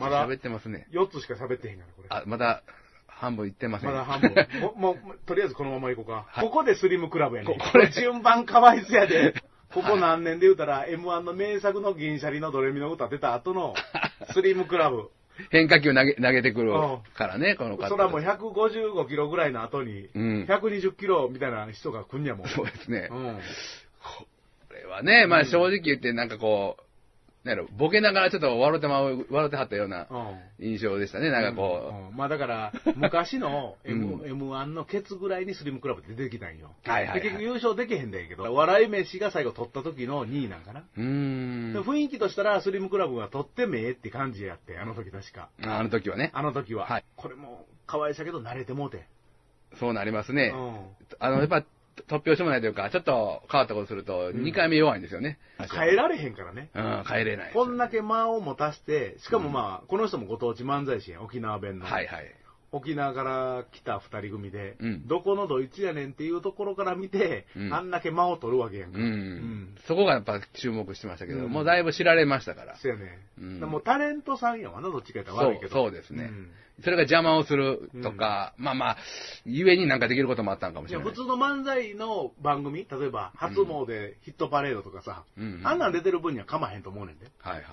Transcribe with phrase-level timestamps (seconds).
[0.00, 0.86] まだ喋ってますね。
[0.92, 2.08] 4つしか喋ってへんから、これ。
[2.10, 2.62] あ、まだ
[3.06, 3.90] 半分いってません。
[3.90, 4.34] まだ半分。
[4.60, 6.26] もも う、とりあえずこのまま行こうか。
[6.28, 7.58] はいここでスリムクラブやねん。
[7.58, 9.34] ここれ順番かわいそうやで。
[9.72, 13.74] ここ何年で言うたら、M1 の名作の銀シャリのドレミの歌出た後の
[14.32, 15.10] スリムクラブ。
[15.50, 17.88] 変化球投げ投げてくるうんからね、この方。
[17.88, 22.48] それはもう155キロぐらいの後に、うん120キロみたいな人が来んやもん。
[22.48, 23.08] そうですね。
[23.10, 23.38] うん。
[24.02, 26.82] これはね、まあ正直言ってなんかこう、
[27.42, 30.66] なんやろ、ボケながらちょっと笑ってまう、笑ってはったようなうん。
[30.66, 36.74] 印象でしたね、なんかこうんまあだから、昔の M、うん M1 のケツぐらいにスリムクラブ出てきたんよ。
[36.84, 40.84] はいはいはいで結局優勝できへんだけど、笑い飯が最後取った時の2位なんかな。
[40.98, 41.02] う。
[41.02, 41.72] ん。
[41.72, 45.48] で雰囲気としたらスリムクラブが取ってめえって感じやって、あの時確か。
[45.62, 46.30] ああの時はね。
[46.34, 46.86] あの時は。
[46.86, 49.06] はいこれも、可愛さけど慣れてもうて。
[49.78, 50.48] そうなりますうね。
[50.48, 50.52] ん。
[51.18, 51.64] あの、やっぱ、
[52.08, 55.38] 突拍子もないというか、ちょっと変わったことすると、2回目弱いんですよね。
[55.58, 56.70] 変えられへんからね。
[56.74, 57.52] うん、変えれない。
[57.52, 61.86] こんだけ間を持たして、しかもまあ、この人もご当地漫才師やん、沖縄弁の。
[61.86, 62.34] はいはい。
[62.72, 68.98] 沖縄から来た二人組で、うんどこのドイツやねんっていうところから見て、うんあんだけ間を取るわけやんか。
[68.98, 69.04] うん。
[69.04, 72.76] うんそこがやっぱ注目してましたけど、うんもうだいぶ知られましたから。
[72.76, 73.18] そうやね。
[73.66, 75.72] もうタレントさんやわな、どっちかやったら悪いけど。
[75.72, 76.50] そうですねん
[76.82, 78.96] それが邪魔をするとか、まあまあ、
[79.44, 81.08] ゆえになんかできることもあったんかもしれない。
[81.08, 87.26] 普通の漫才の番組、例えば、初詣ヒットパレードとかさ、うんあんなん出てる分にはかまへんと思うねんで。
[87.40, 87.64] はいはい。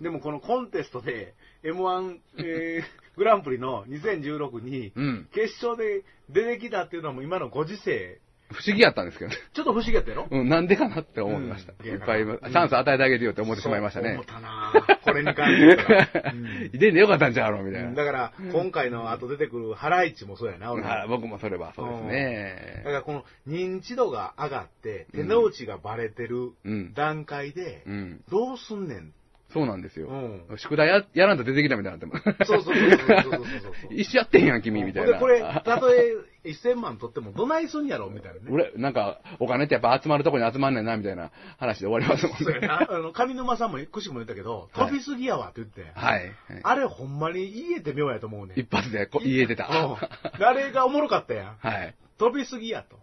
[0.00, 2.84] でもこのコンテストで、M1、えー
[3.16, 5.28] グランプリの2016に、うん。
[5.32, 8.20] 決勝で出てきたっていうのも今のご時世、
[8.52, 9.36] 不思議やったんですけどね。
[9.54, 10.28] ちょっと不思議やったやろ？
[10.30, 11.72] うん、なんでかなって思いました。
[11.80, 14.26] うんいっぱい、チうんャンス与えてあげてよって思ってしまいましたねそう思っ。
[14.26, 16.08] たなぁこれに関しては。
[16.32, 17.62] うん入れんでよかったんちゃうの？
[17.64, 17.92] みたいな。
[17.94, 22.92] だから、今回の後出てくるハライチもそうやな、俺はい僕もそれはそうですだかね。
[22.92, 26.92] らこの認知度が上がって、手の内がバレてるうん。
[26.92, 28.20] 段階でう、ん。
[28.30, 29.12] どうすんねん。
[29.56, 30.08] そうなんですよ。
[30.08, 32.46] うん宿題ややらんと出てきたみたいになってます。
[32.46, 33.94] そうそうそうそう。
[33.94, 35.12] 一緒やってんやん、君、みたいな。
[35.12, 38.40] でこれ、たとえ1000万取ってもどないすんやろみたいなね。
[38.50, 42.38] 俺、なんか、お金ってやっぱ集まるとこに集まんねんな、みたいな話で終わりますもんね。
[42.44, 42.86] そうやな。
[42.90, 45.90] あの、上沼さんもくしくも言ったけど、はい飛びすぎやわって言って。
[45.94, 46.32] はい。
[46.62, 48.60] あれほんまに言えて妙やと思うねん。
[48.60, 49.66] 一発でこ言えてた。
[49.66, 51.56] うんあれがおもろかったやん。
[51.58, 51.94] はい。
[52.18, 52.98] 飛びすぎやと。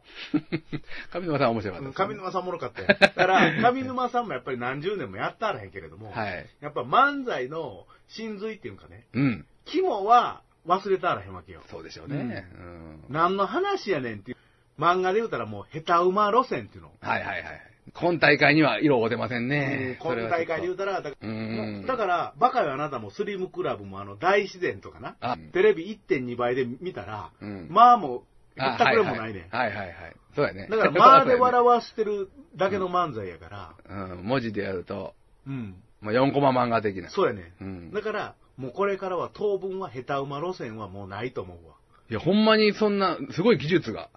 [1.14, 1.94] 上沼さん面白かったね。
[1.94, 3.00] 上沼さんおもろかったやん。
[3.00, 6.50] だから、 上沼さんもやっぱり何十年もやったあらへんけれども、はい。
[6.62, 9.46] やっぱ漫才の真髄っていうかね、うん。
[9.66, 11.62] 肝は忘れたあらへんわけよ。
[11.68, 12.48] そうでしょうね。
[12.56, 13.04] うん。
[13.10, 14.38] 何の話やねんっていう。
[14.80, 16.92] 漫画で言うたらもう、下手馬路線っていうの。
[17.00, 17.74] はいはいはい。
[17.92, 19.98] 今大会には色を出ませんね。
[20.02, 25.16] うん今大会で言うたら、だから、バカよあなたもスリムクラブもあの、大自然とかな。
[25.20, 27.68] あ、テレビ1.2倍で見たら、うん。
[27.70, 28.24] まあもう、
[28.56, 29.56] ひあったくれもないねん。
[29.56, 30.16] はいはいはいはい。
[30.36, 30.68] そうやね。
[30.70, 33.76] だから、まあで笑わしてるだけの漫才やから、
[34.12, 34.24] うん。
[34.24, 35.14] 文字でやると、
[35.48, 35.76] うん。
[36.02, 37.10] まあ、4コマ漫画的な。
[37.10, 37.92] そうやねうんん。
[37.92, 41.76] だから、もうこれからは当分は下手馬路線はもうないと思うわ。
[42.10, 44.10] いや、ほんまにそんな、すごい技術が、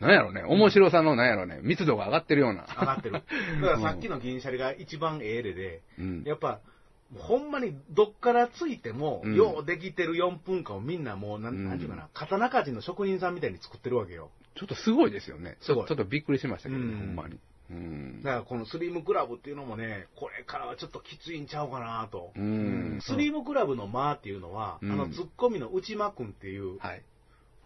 [0.00, 2.66] なんやろね、面白さのなんやろね、密度が上がってるような。
[2.80, 3.12] 上がってる。
[3.60, 6.22] だからさっきの銀シャリが一番ええ例で、うん。
[6.24, 6.60] やっぱ、
[7.18, 14.30] ほんまにどっからついても、うんようできてる4分間をみんなもう、なうんんなんていうかな、刀鍛冶の職人さんみたいに作ってるわけよ。
[14.54, 15.56] ちょっとすごいですよね。
[15.60, 17.38] ちょっとびっくりしましたけどね、うんほんまに。
[17.70, 18.30] うんだ。
[18.30, 22.32] からこのスリムクラブっていうのもね、これからはちょっときついんちゃうかなと。
[22.36, 27.02] うんスリムクラブの間っていうのは、うんあのツッコミの内間くんっていうはい。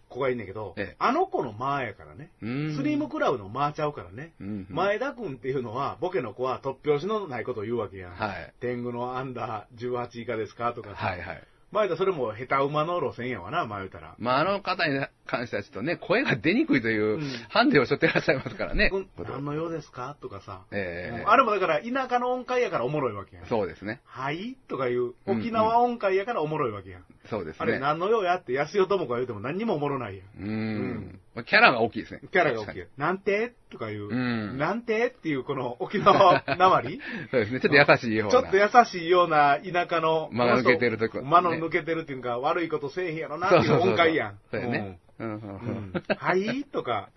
[0.09, 2.31] 子がいんねんけど、ええあの子の間やからね。
[2.41, 4.33] うんスリムクラブの間ちゃうからね。
[4.39, 4.67] うん。
[4.69, 8.11] 前田くんっていうのは、ボケの子は突拍子のないことを言うわけやん。
[8.11, 8.53] はい。
[8.59, 10.95] 天狗のアンダー18以下ですかとかさ。
[10.95, 11.43] はいはい。
[11.71, 14.15] 前田それも下手馬の路線やわな、前言うたら。
[14.17, 18.89] まあ、あの方に関してはちょっとね、声が出にくいといううんハンデをしょってらっしゃいますからね。
[18.91, 20.17] うん何の用ですか？
[20.21, 20.63] とかさ。
[20.71, 23.45] ええあれもだから田舎の音階やからおもろいわけやん。
[23.45, 24.01] そうですね。
[24.05, 24.57] はい？
[24.67, 27.05] とかいう、うん沖縄音階やからおもろいわけやん。
[27.29, 27.79] そうですあれね。
[27.79, 30.27] 何の用やって安代智子が言うても何にもおもろないやん。
[30.43, 31.19] ううんん。
[31.35, 32.21] まあキャラが大きいですね。
[32.31, 32.83] キャラが大きい。
[32.97, 33.53] なんて？
[33.69, 35.07] とかいう、うんなんて？
[35.07, 36.99] っていうこの沖縄なまり？
[37.31, 37.59] そうですね。
[37.59, 38.31] ちょっと優しいような。
[38.31, 40.29] ちょっと優しいような田舎の。
[40.31, 44.39] 間が抜けてるとこ間の抜けてるっていうか、悪いことせえへんやろなっていう音階やん。
[44.51, 44.99] そうやね。
[45.19, 46.03] うんうんううんん。
[46.17, 46.63] はい？
[46.65, 47.09] とか、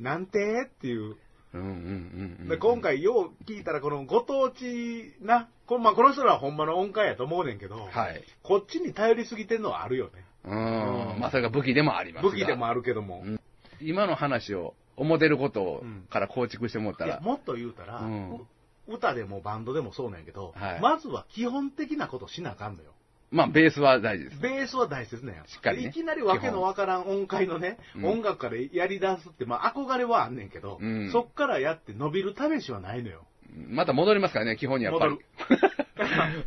[0.00, 0.66] なんて？
[0.66, 1.16] っていう。
[1.54, 2.48] うんうんうんうん。
[2.48, 8.24] で今回よう聞いたら、このご当地な、こ,、まあ、この人らはほんまの音階やと思うねんけど、はい。
[8.42, 10.24] こっちに頼りすぎてんのはあるよね。
[10.44, 11.20] うん。
[11.20, 13.22] まあ、それが武器でもありますが武器でもあるけども。
[13.24, 13.40] うん
[13.84, 18.40] 今の話を、思ってることうんから構築してもらったら、いやもっと言うたら、うんう
[18.86, 22.92] 歌でもバンドでもそうなんやけど、はいまずは基本的なことしなあかんのよ。
[23.32, 24.40] まあ、ベースは大事です。
[24.40, 25.44] ベースは大切なんや。
[25.46, 33.24] しっかりねいきなりわけのわからん音階のね、うん音楽からやり出すって、まあ憧れはあんねんけど、うんそっからやって伸びる試しはないのよ。
[33.68, 35.22] また戻りますからね、基本にやっぱり戻。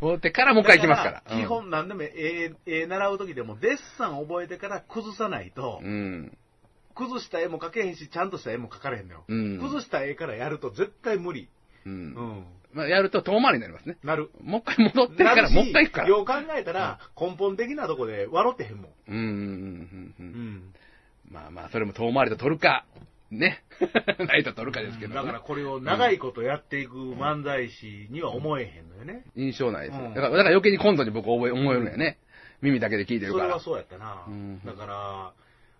[0.00, 1.22] 戻ってからもう一回行きますから。
[1.36, 5.88] 基本何でも絵、絵習う時でもデッサン覚えてから崩さないと、うん。
[5.88, 6.38] うん。
[6.94, 9.24] 崩した絵も描けへんし、ちゃんとした絵も描かれへんのよ。
[9.28, 11.48] うん崩した絵からやると絶対無理。
[11.84, 11.90] う。
[11.90, 12.46] うんん。
[12.76, 13.96] まあ、やると遠回りになりますね。
[14.04, 14.30] なる。
[14.42, 16.08] もう一回戻ってから、もう一回行くから。
[16.08, 18.90] よう考えたら、根本的なとこで笑ってへんもん。
[19.08, 20.22] うんうんうんうんう。
[20.22, 20.74] うんん。
[21.30, 22.84] まあまあ、それも遠回りと取るか、
[23.30, 23.64] ね。
[24.28, 25.14] ないと取るかですけど、ね。
[25.16, 29.24] だからこれを長いことやっていく漫才師には思えへんのよね。
[29.34, 32.18] 印象ないですだから、だから余計にコントに僕覚え、思えるのよね。
[32.60, 33.44] 耳だけで聞いてるから。
[33.44, 34.24] それはそうやったな。
[34.28, 35.32] うんだから、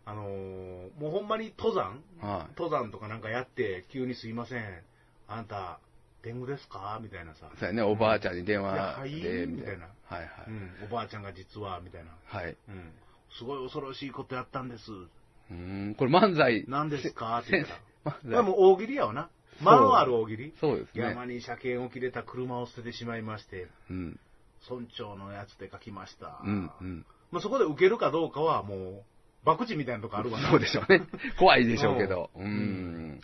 [0.09, 2.03] あのーもうほんまに登山？
[2.21, 2.49] はい。
[2.57, 4.83] 登山とかなんかやって、急にすいません。
[5.29, 5.81] あんた、
[6.27, 6.99] 天狗ですか？
[7.01, 7.49] みたいなさ。
[7.59, 8.75] そうやね、おばあちゃんに電話
[9.05, 10.29] で、みたいなはいはい。
[10.49, 12.11] うん、おばあちゃんが実は、みたいな。
[12.27, 12.57] はい。
[12.69, 12.93] うん。
[13.39, 14.91] すごい恐ろしいことやったんです。
[14.91, 15.55] うー
[15.91, 16.65] ん、これ漫才。
[16.67, 17.39] 何ですか？
[17.39, 18.43] って言ったら。
[18.43, 19.31] も大喜利やわな。
[19.61, 20.55] 間のある大喜利。
[20.61, 21.05] そうですね。
[21.05, 24.21] 山に車検を切れた車を捨ててしまいまして、うん。
[24.69, 26.41] 村長のやつで書きました。
[26.45, 27.07] うん、うん。
[27.31, 29.03] まあ、そこで受けるかどうかはもう、
[29.45, 30.51] 博打みたいなとこあるわな。
[30.51, 31.03] そうでしょうね。
[31.39, 32.31] 怖いでしょうけど。
[32.37, 33.21] うーん。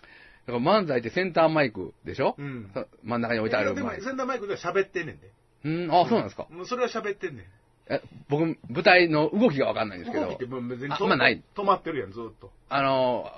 [0.47, 2.35] だから漫才ってセンターマイクでしょ？
[2.39, 2.71] うん。
[2.75, 4.05] さ真ん中に置いてあるマイク。
[4.05, 5.31] センターマイクでは喋ってんねんで。
[5.65, 6.47] うん、あ、そうなんですか？
[6.51, 7.45] もうそれは喋ってんねん。
[7.89, 12.51] え僕、舞台の動きがわかんないんですけど動きって、別にあまあない止まってるやん、ずっと。
[12.69, 13.31] あの、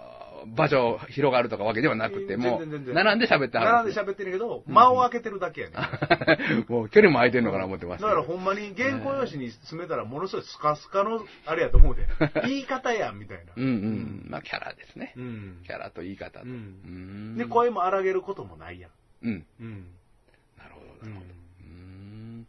[0.46, 3.70] 場所広がるとかわけではなくて、もう、並んで喋ってはる。
[3.70, 6.66] 並んで喋ってんねんけど、間を空けてるだけやねん。
[6.72, 8.20] もう距離も空いてるのかな思ってましたけど。
[8.20, 12.06] だからほんまに原稿用紙に詰めたらものすごいスカスカのあれやと思うで。
[12.46, 13.52] 言い方やん、みたいな。
[13.56, 14.26] うんうん。
[14.28, 15.20] まあ、キャラですねう。
[15.20, 16.46] んキャラと言い方と。
[16.46, 18.90] ううんで、声も荒げることもないやん。
[19.22, 19.46] うん。
[19.60, 19.86] うん。
[20.58, 21.26] なるほど、うんなるほど。
[21.26, 22.46] うーん。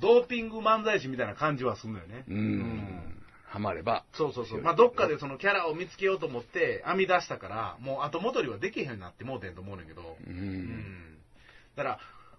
[0.00, 2.24] ドーピング漫才師みたいな感じはすんのよね。
[2.28, 3.21] うん。
[3.52, 4.06] ハマれば。
[4.14, 4.62] そうそうそう。
[4.62, 10.00] まあ、どっかでそのキャラを見つけようと思って編み出したから、もう後戻りはできへんようになってもうてんと思うねんけど。
[10.26, 10.30] う。
[10.30, 11.18] うんん。
[11.76, 11.98] だから、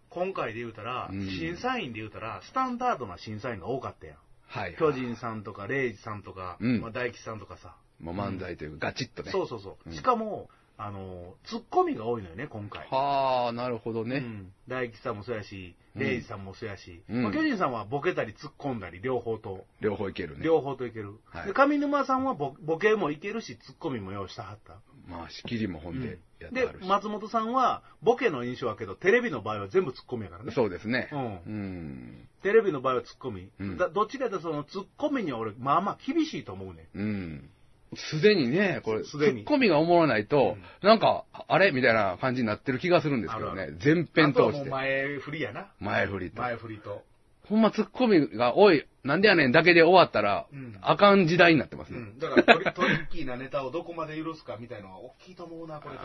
[0.10, 4.18] 今回で言うたら、うん審査員で言うたら、スタンダードな審査員が多かったやん。
[4.48, 4.75] はい。
[4.75, 7.75] 巨人さんとか、レイジさんとか、うんまあ、大吉さんとかさ。
[8.00, 9.30] もう漫才というか、ガチッとね。
[9.31, 9.89] そうそうそう。
[9.89, 12.88] うんしかも、あの、ツッコミが多いのよね、今回。
[12.90, 14.18] はあ、なるほどね。
[14.18, 20.44] うん、大吉さんもそうやし、うんレイジさんもそうやし、うんまあ、巨人さんはボケたり突っ込んだり、両方と、両方いけるね。
[20.44, 21.20] 両方といける。
[21.25, 24.78] はいで上沼さんはボボケもいけるし、突っ込みも用意したはった。
[25.08, 30.52] まあ、仕切りも本でやってであるし。、松本さんは、ボケの印象はけど、テレビの場合は全部突っ込みやからね。
[30.52, 31.10] そうですね。
[31.12, 32.28] うんうん。
[32.42, 33.50] テレビの場合は突っ込み。
[33.60, 36.88] うんだどっちかというと、その突っ込みには俺、まあまあ厳しいと思うね。
[36.96, 37.50] うん。
[37.95, 41.72] すでにね、これ、ツッコミがおもろないと、なんか、あれ？
[41.72, 43.69] みたいな感じになってる気がするんですけどね。
[43.80, 44.69] 全編通して。
[44.69, 45.72] 前振りやな。
[45.80, 46.42] 前振りと。
[46.42, 47.04] 前振りと。
[47.48, 52.00] ほんまツッコミが、おい、なんでやねんだけで終わったら、うんあかん時代になってますね。
[52.00, 52.19] うん。
[52.19, 56.04] だからトリ、 トリッキーなネタをどこまで許すかみたいなのは大きいと思うな、これか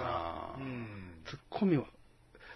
[0.59, 0.87] らうん。
[1.27, 1.85] ツッコミは、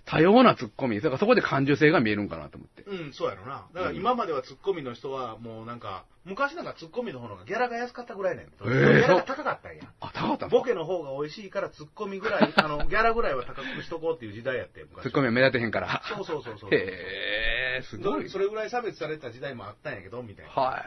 [0.04, 0.96] 多様なツッコミ。
[0.96, 2.82] だからそこで感受性が見えるんかなと思って。
[2.82, 3.66] うん、そうやろな。
[3.72, 8.46] だから今まではツッコミの人はもうなんか、昔なんかツッコミの方がギャラが安かったぐらいねん。
[8.46, 9.84] えーギャラが高かったんや。
[10.00, 15.02] あ、高かったボケの方が美味しいからツッコミぐらい、あの、 ギャラぐらいは高くしとこうっていう時代やって、昔。
[15.02, 16.02] ツッコミは目立てへんから。
[16.05, 16.70] そうそうそうそう。
[16.75, 18.28] へえ、すごい。
[18.28, 20.52] それぐらい差別されてた時代もあったんやけど、みたいな。
[20.52, 20.84] は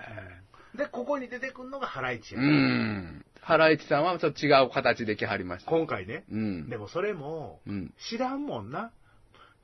[0.74, 0.78] い。
[0.78, 2.42] で、ここに出てくるのがハライチや。
[2.42, 3.26] うん。
[3.42, 5.72] ハライチさんはちょっと違う形で来はりました。
[5.72, 6.26] 今回ね。
[6.32, 6.70] うん。
[6.70, 7.94] でもそれも、うん。
[8.10, 8.92] 知らんもんな。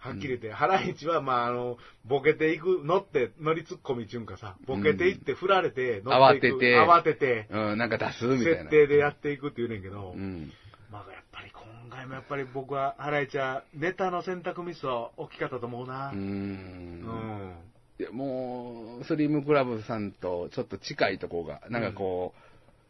[0.02, 8.58] はっきり言って、ハライチは、まあ、あの、ボケていく、乗って、乗りツッコミちゅうんかさ、ボケていって、振られて、乗っていく慌てて慌てて、うん、なんか出すみたいな。
[8.64, 10.52] 設定でやっていくって言うねんけど、うん。
[10.92, 16.10] まあ、やっぱり今回もやっぱり僕は、ハライチは、ネタの選択ミスは大きかったと思うな。
[16.10, 16.16] う。
[16.16, 17.56] うんん。
[18.00, 22.34] いやもう、スリムクラブさんとちょっと近いとこが、なんかこ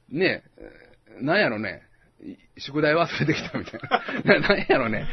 [0.09, 1.90] う、ねえ、なんやろね、い
[2.57, 3.79] 宿題忘れてきたみたい
[4.23, 4.39] な。
[4.39, 5.07] ななんやろね。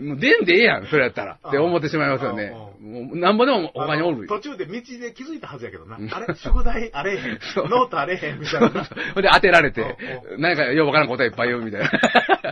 [0.00, 1.38] もう出んでええやん、それやったら。
[1.46, 2.52] って思ってしまいますよね。
[2.80, 5.96] うもう、なんぼでも他におる途中で道で気づいたはずやけどな。
[5.96, 7.38] うんあれ宿題あれへん。
[7.68, 8.68] ノートあれへんみたいな。
[9.14, 9.96] ほんで当てられて
[10.36, 11.90] う、なんかようわからん答えいっぱい言うみたいな。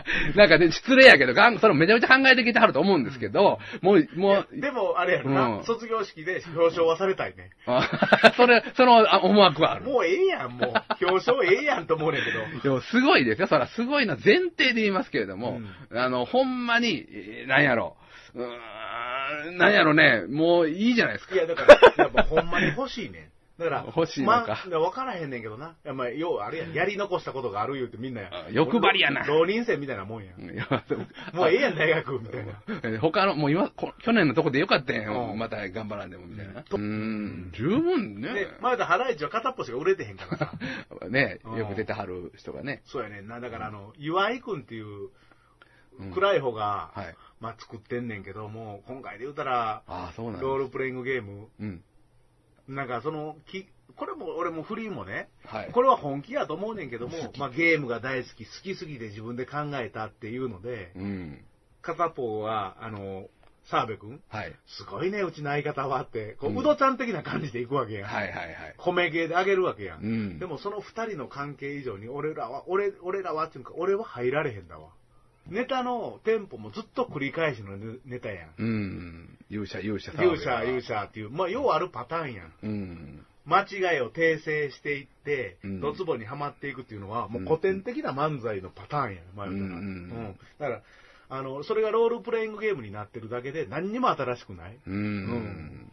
[0.35, 7.49] なんかね、失礼やけど、がんそれめちゃめちゃ考えてきてはると思うんですけど、もう、もう、でも、あれやろな、うん卒業式で表彰はされたいね。
[7.65, 7.89] あ
[8.35, 9.85] それ、そのあ思惑はある。
[9.85, 11.05] もうええやん、もう。
[11.05, 12.39] 表彰ええやんと思うねんけど。
[12.63, 13.47] でもすごいですよ。
[13.47, 15.59] そらすごいな前提で言いますけれども、
[15.91, 17.95] あの、ほんまに、えーなんやろ。
[18.35, 21.35] うーん、なんやろね、もういいじゃないですか。
[21.35, 23.31] いや、だから、やっぱほんまに欲しいねん。
[23.57, 25.75] だから、欲しいのかまあ、分からへんねんけどな。
[25.93, 26.73] まあ、要はあれやん。
[26.73, 28.45] やり残したことがある言うてみんなやあ。
[28.51, 30.33] 欲張りやな浪人生みたいなもんや。
[31.33, 32.99] もうええやん、大学、みたいな。
[33.01, 35.31] 他の、もう今、こ去年のとこでよかったんよ。
[35.31, 36.63] うんまた頑張らんでも、みたいな。
[36.69, 38.47] うん、十分ねで、。
[38.61, 40.51] まだハライチは片っぽしか売れてへんからさ。
[41.09, 42.81] ねうんよく出てはる人がね。
[42.85, 43.39] そうやねんな。
[43.39, 45.09] だから、あの、岩井くんっていう、
[45.99, 47.15] うん暗い方が、はい。
[47.39, 51.83] まあ作ってんねんけども、今回で言うたら、ああ、そうなんロールプレイングゲーム、うん。
[52.67, 55.71] なんかその、きこれも俺もフリーもね、はい。
[55.71, 61.45] これは本気やと思うねんけども まあゲームが大好き、好きすぎて自分で考えたっていうので、うん。
[61.81, 63.29] 片方は、あの、
[63.69, 64.55] 澤部君、はい。
[64.65, 68.09] すごいね、うちの相方はって、こう、うんうどちゃん的な感じで行くわけやん。
[68.09, 68.75] はいはいはい。
[68.77, 70.01] 米芸であげるわけやん。
[70.01, 70.39] うん。
[70.39, 74.91] でもその二人の関係以上に、俺らは、俺、俺らはっていうか、俺は入られへんだわ。
[75.49, 78.49] ネタのテンポもずっと繰り返しのネネタやん。
[78.57, 79.37] うん。
[79.49, 80.81] 勇者、勇者、勇者、勇。
[80.81, 82.53] 者っていう、まあ、ようあるパターンやん。
[82.63, 83.25] うん。
[83.45, 89.79] 間違いを訂正していってうん、ドツボにはまっていくっていうのは、もう古典的な漫才のパターンやん、まあ言うたら。
[89.79, 90.81] うんうんだから、
[91.29, 94.77] あの、それがロールプレイングゲームになってるだけで、何にも新しくない。
[94.85, 95.91] うん。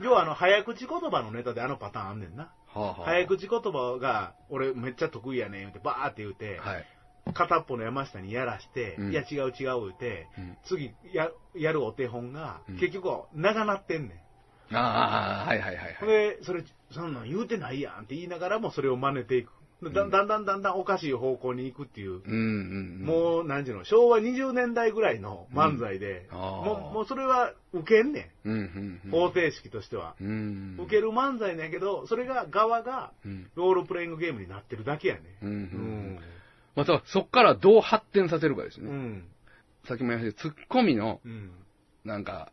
[0.00, 2.44] 要は、あの、早口言葉のネタであのパターンあんねんな。
[2.44, 6.86] はあはあ早口言葉が、俺めっちゃ得意やねんって、バーって言うて、はい。
[7.32, 14.26] 片っぽの山下にやらして、うんいや違う違う言うて、うん次ややるお手本が、うん結局長なってんねん。
[14.74, 16.08] ああ、はいはいはいはい。
[16.08, 19.50] で、それ、そんなん言うてないやんって言いながらもそれを真似ていく。
[19.82, 23.06] だだんだんだんだんだんおかしい方向に行くっていう、うんうん。
[23.06, 29.00] もう、なんていうの、昭和20年代ぐらいの漫才で、うんもう、もうそれは受けんねうんうんん。
[29.04, 29.10] うん。
[29.10, 30.16] 方程式としては。
[30.18, 30.76] うん。
[30.80, 33.50] 受ける漫才なんやけど、それが側がうん。
[33.54, 35.60] ロールプレイングゲームになってるだけやねうんうんん。
[35.60, 35.62] う
[36.14, 36.18] ん。
[36.76, 38.88] また、そっからどう発展させるかですね。
[38.88, 39.24] うん。
[39.88, 41.50] さっきも言いましたけど、ツッコミの、うん。
[42.04, 42.52] なんか、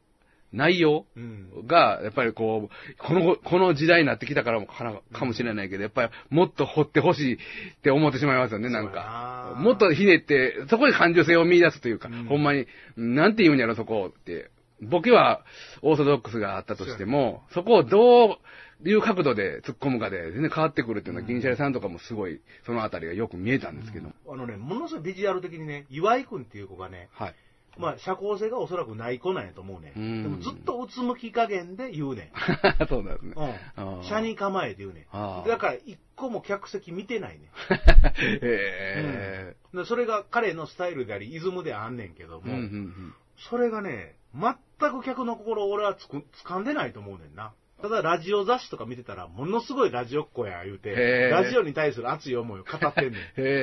[0.53, 1.67] 内容うん。
[1.67, 7.37] が、やっぱりこう、この、この時代になってきたからもかなかもしれないけど、やっぱりもっと掘ってほしいっ
[7.81, 9.55] て思ってしまいますよね、なんか。
[9.55, 14.51] なもっとひねって、そこで感受性を見出すというか、うんほんまに、なんて言うんやろ、そこって。
[14.81, 15.43] ボケは
[15.81, 18.37] オーソドックスがあったとしても、そこをどう
[18.85, 24.09] いう角度で突っ込むかで全然変わってくるっていうのは、銀シャリさんとかもすごい、そのあたりがよく見えたんですけど。
[24.27, 27.35] あのね、ものすごいビジュアル的にね、岩井くんっていう子がね、はい。
[27.77, 29.93] まあ、社交性がおそらくない子なんやと思うね。
[29.95, 32.31] うんでもずっとうつむき加減で言うね
[32.87, 33.33] そうなんですね。
[33.81, 33.99] ん。
[33.99, 34.23] うん。
[34.23, 37.49] に構えて言うねだから、一個も客席見てないね。
[38.41, 42.49] へでそれが彼のスタイルであり、イズムであんねんけどえ。
[42.49, 43.13] うんも、うんうん。
[43.37, 47.53] それがね、全く客の心を俺はつく掴んでないと思うねんな。
[47.83, 50.91] ただ、ラジオ雑誌とか見てたら、ものすごいラジオっ子や言うて
[51.29, 53.19] ラジオに対する熱い思いを語ってんね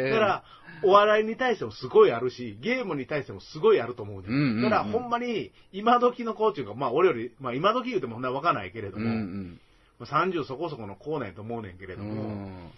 [0.07, 0.11] ん。
[0.13, 0.45] だから、
[0.83, 4.29] お笑いに対してもすごいあるし、ゲームに対してもすごいあると思うね。
[4.29, 9.61] うんうんうんだから、ほんまに、今時の子っていうか、まあ、俺より、まあ、今時言うてもほんなわかんないけれどうんも、うん。
[9.99, 12.71] まあ30そこそこの子なんやと思うねんけれうども、ん。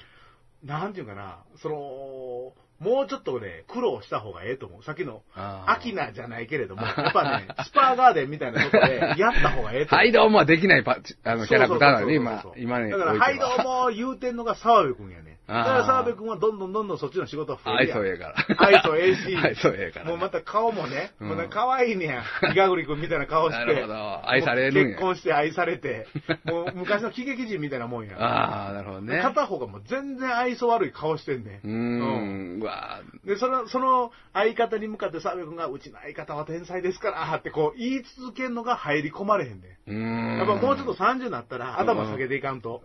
[0.62, 4.82] なんていうかな、その、もうちょっとね、苦労した方がええと思う。
[4.82, 9.98] さっきの、アキナじゃないけれども、 やっぱね、スパーガーデンみたいなとこで、 やった方がええと思う。
[9.98, 12.90] はい、どうもはできないパあの、キャラクターなのに、今今ね。
[12.90, 15.38] だから、はい、どうも言うてんのが澤部君やね。
[15.46, 18.66] だから澤部君はどんどんどんどんそっちの仕事増え愛るやん想ええから。
[18.66, 20.06] 愛想ええし愛想ええから。
[20.06, 22.22] もうまた顔もね、うんもうね可愛いねや。
[22.52, 23.58] イガグリ君みたいな顔して。
[23.58, 26.06] なるほど愛されるんや結婚して愛されて、
[26.44, 28.16] もう昔の喜劇人みたいなもんや。
[28.18, 29.20] ああ、なるほどね。
[29.20, 40.34] 片方がもう全然愛想悪い顔してんねうーん、うわで、その、その相方に向かって澤部君が、うちの相方は天才ですから、ってこう言い続けんのが入り込まれへんねーうーん。
[40.34, 40.38] ん。
[40.38, 42.82] やっぱもうちょっと30になったら、頭下げていかんと。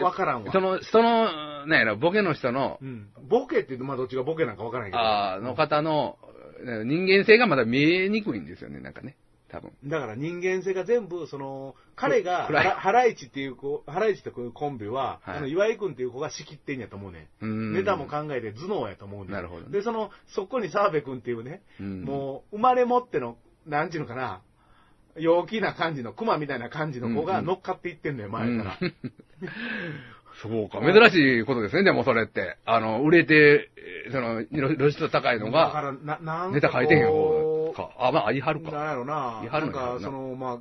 [0.00, 0.52] わからんわ。
[0.52, 3.10] その、その、なんやろ、ボケの人のう、ん。
[3.28, 4.98] ボケって言うと、まあどっちがボケなんかわからんけど。
[4.98, 6.18] ああ、の方の、
[6.84, 9.16] 人間性がまだ見えにくいんですよね、なんかね。
[9.54, 9.72] 多分。
[9.84, 17.28] だから人間性が全部、その、彼が、暗いハライチっていう子、ハライチっていうコンビは、はいあの、岩井君っていう子が仕切ってんやと思うね。
[17.40, 17.72] うーん。
[17.72, 19.32] ネタも考えて頭脳やと思うね。
[19.32, 24.42] なるほどで、その、そこに澤部君っていうね、うんもう、生まれ持っての、なんちゅうのかな、
[25.16, 28.78] 陽気な感じの、熊みたいな感じの子が乗っかっていってんのよ、前から。
[28.80, 28.94] うん
[30.42, 32.56] そうか、珍しいことですね、でもそれって。
[32.64, 37.12] あの、売れて、えーその、露露出度高いのが、だから、な、なんネタ書いてへん方
[37.74, 37.90] か。
[37.98, 38.84] あ、まあ、言いはるなんか。
[38.84, 39.38] やろな。
[39.42, 40.58] 言いはなんか、るんやろなその、まあ、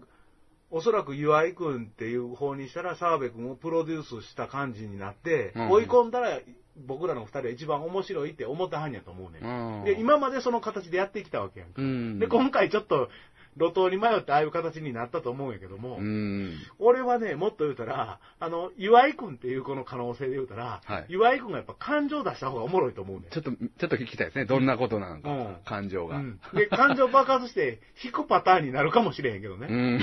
[0.75, 6.39] おそらく岩井君っていう方にしたら、澤部君をプロデュースした感じになって、うん追い込んだら、
[6.87, 11.75] 僕らの二人は一番面白いって思ったはんやと思うね、うんで、今までその形でやってきたわけやんか。
[11.79, 12.17] うん。
[12.17, 13.09] で、今回ちょっと、
[13.57, 16.57] 路頭に迷ってああいう形になったと思うんやけども、うん。
[16.79, 23.29] 俺はね、もっと言うたら、あの、岩井君っていう子の可能性で言うたら、はい岩井君がやっぱ感情出した方がおもろいと思うねん。
[23.29, 24.45] ちょっと、ちょっと聞きたいですね。
[24.45, 26.17] どんなことなのか、うん感情が。
[26.17, 29.67] うんで、感情爆発して引くパターンになるかもしれへんけどね。
[29.69, 29.99] うんうん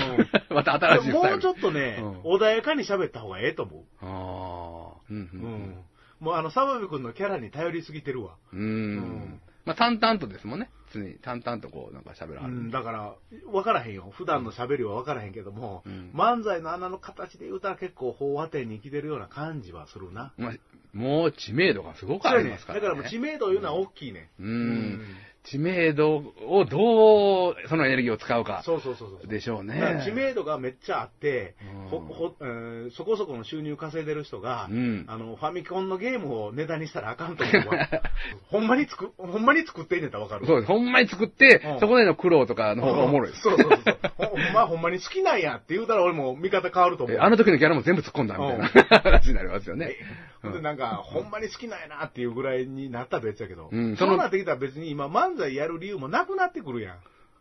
[0.55, 1.29] また新しいスタイル。
[1.31, 5.01] もうちょっとね、うん穏やかに喋った方がええと思ああ。
[5.09, 5.29] うんう。
[5.33, 5.83] うん。
[6.19, 8.35] もうあの、澤部君のキャラに頼りすぎてるわ。
[8.53, 10.69] うんまあ、淡々とですもんね。
[10.93, 12.53] 常に淡々とこう、なんか喋らはる。
[12.53, 13.15] うん、だから、
[13.51, 14.11] 分からへんよ。
[14.11, 20.33] 普段の喋りは分からへんけども、うん漫才の穴の形で言うたら結構飽和点に生きてるような感じはするな。
[20.37, 20.53] まあ、
[20.93, 22.85] もう知名度がすごくありますから、ね。
[22.85, 24.29] だからもう知名度いうのは大きいね。
[24.39, 25.01] うん。
[25.43, 26.17] 知名度
[26.47, 28.61] をどう、そのエネルギーを使うか。
[28.63, 29.27] そうそうそうそう。
[29.27, 37.89] でしょうね知名度がめっちゃあって、うんほほえーそこそこの収入稼いでる人が、うんあのファミコンのゲームをネタにしたらあかんと思うわ。
[38.49, 40.45] ほんまに作ほんまに作ってんねんたらわかる。
[40.45, 40.67] そうです。
[40.67, 43.41] ほんまに作って、うんそこでの苦労とかの方がおもろいです。
[43.41, 43.97] そうそうそう。
[44.17, 47.17] ほほんま、ほんまに好きなんやって言うたら俺も見方変わると思う。
[47.17, 48.57] えあの時のキャラも全部突っ込んだみたい
[48.89, 49.95] な話になりますよね。
[50.43, 53.95] でなんか、ほんまに好きなんやなっていうぐらいになったら別やけど、うん。
[53.97, 56.95] そのそうなってきたら別に今漫才やる理由もなくなってくるやん。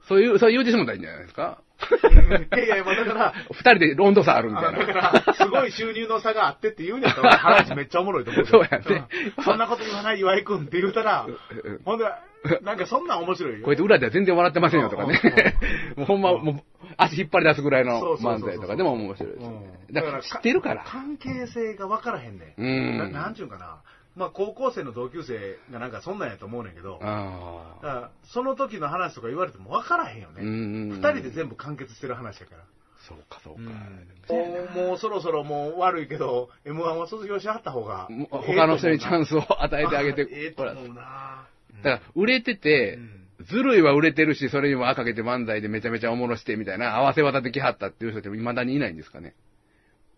[0.08, 1.62] そういう、そう言うてしもたらいいんじゃないですか？
[2.52, 4.86] いやいや、まあだから、 二人で温度差あるみたいな。
[4.86, 4.92] か
[5.26, 9.08] ら、すごい収入の差があってって言うんやったら、原市めっちゃおもろいと思うよ そうやね。
[9.36, 9.44] うん。
[9.44, 11.26] そんなこと言わない岩井くんって言うたら
[11.64, 12.04] うん、ほんで、
[12.62, 13.64] なんかそんなん面白いよ。
[13.64, 15.20] こうやって裏では全然笑ってませんよとかね。
[15.96, 16.00] うん。
[16.00, 19.56] もうほんま、もう 足引っ張り出すぐらいの漫才とかでも面白いですよね。
[19.88, 20.84] うんだから知ってるから。
[20.84, 22.60] 関係性が分からへんねん。
[22.60, 23.82] うんななんちゅうんかな。
[24.16, 30.42] まあ高校生の同級生がなんかそんなんやと思うねんけど、あその時の話とか言われても分からへんよね。
[30.42, 32.62] うん二人で全部完結してる話やから。
[33.08, 33.60] そうか、そうか。
[34.32, 41.46] もうもうそろそろもう悪いけど、M1 は卒業しはった方が他の人にチャンススを与えてあげて、ええと思うな
[41.82, 49.34] だから、売れてて、うんずるいは売れてるし、それにも輪かけて漫才でめちゃめちゃおもろしてみたいな、合わせ技できはったっていう人って未だにいないんですかね。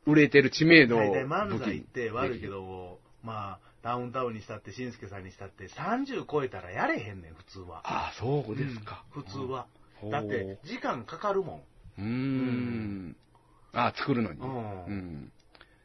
[0.07, 7.83] 売れてる知名度を大体漫才って悪いけど、まあ、ダウンタウンにしたって、しんすけさんにしたって、30超えたらやれへんねん、普通は。
[7.85, 9.05] ああ、そうですか。
[9.15, 9.67] うん普通は。
[10.11, 11.65] だって、時間かかるも
[11.99, 12.03] ん。
[12.03, 13.17] うーん。
[13.73, 14.41] ああ、作るのに。
[14.41, 15.33] うんうん。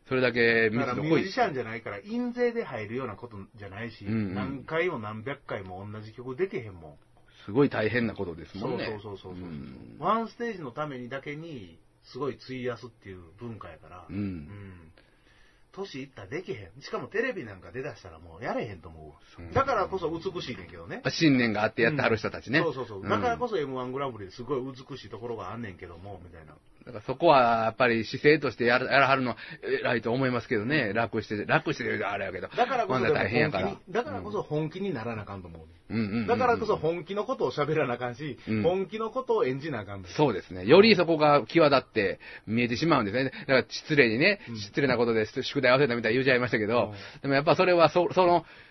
[0.07, 1.31] それだけ密だから度濃いミュージ。
[1.33, 6.95] シャンじゃないから、印税で入るようなことじゃないし、うんうん何回も何百回も同じ曲できへんもん。
[7.47, 8.87] すごい大変なことですそうもんね。
[8.87, 14.91] そうそうそうそう、んワンステージのためにだけに、すごい費やすっていう文化やから、うん
[15.71, 16.81] 年いったらできへん。
[16.81, 19.15] しかもテレビなんか出だしたらもうやれへんと思
[19.49, 22.59] うだからこそ美しいねんけどね信念があってやってはる人たちね。
[22.59, 23.05] そうそうそう。
[23.05, 26.55] んだからこそ M1 グランプリですごい美しいところがあんねんけども、みたいな。
[26.87, 29.37] だからそこはやっぱり姿勢としてやらやらはるのは
[29.81, 30.93] 偉いと思いますけどね。
[30.93, 32.47] 楽して、楽してるあれやけど。
[32.47, 33.75] だからこそ大変やから。
[33.89, 40.65] だからこそ本気にならなあかんと思うね、うんうんうんうんだからこそ本気のことを喋らなあかんし、うん本気のことを演じなあかんのそうですね。
[40.65, 43.25] よりそこが際立って見えてしまうんですね。
[43.25, 48.66] だから失礼にね、うん失礼なことで宿題忘れたみたいに言うちゃいましたけど、うんでもやっぱそれはそその、えー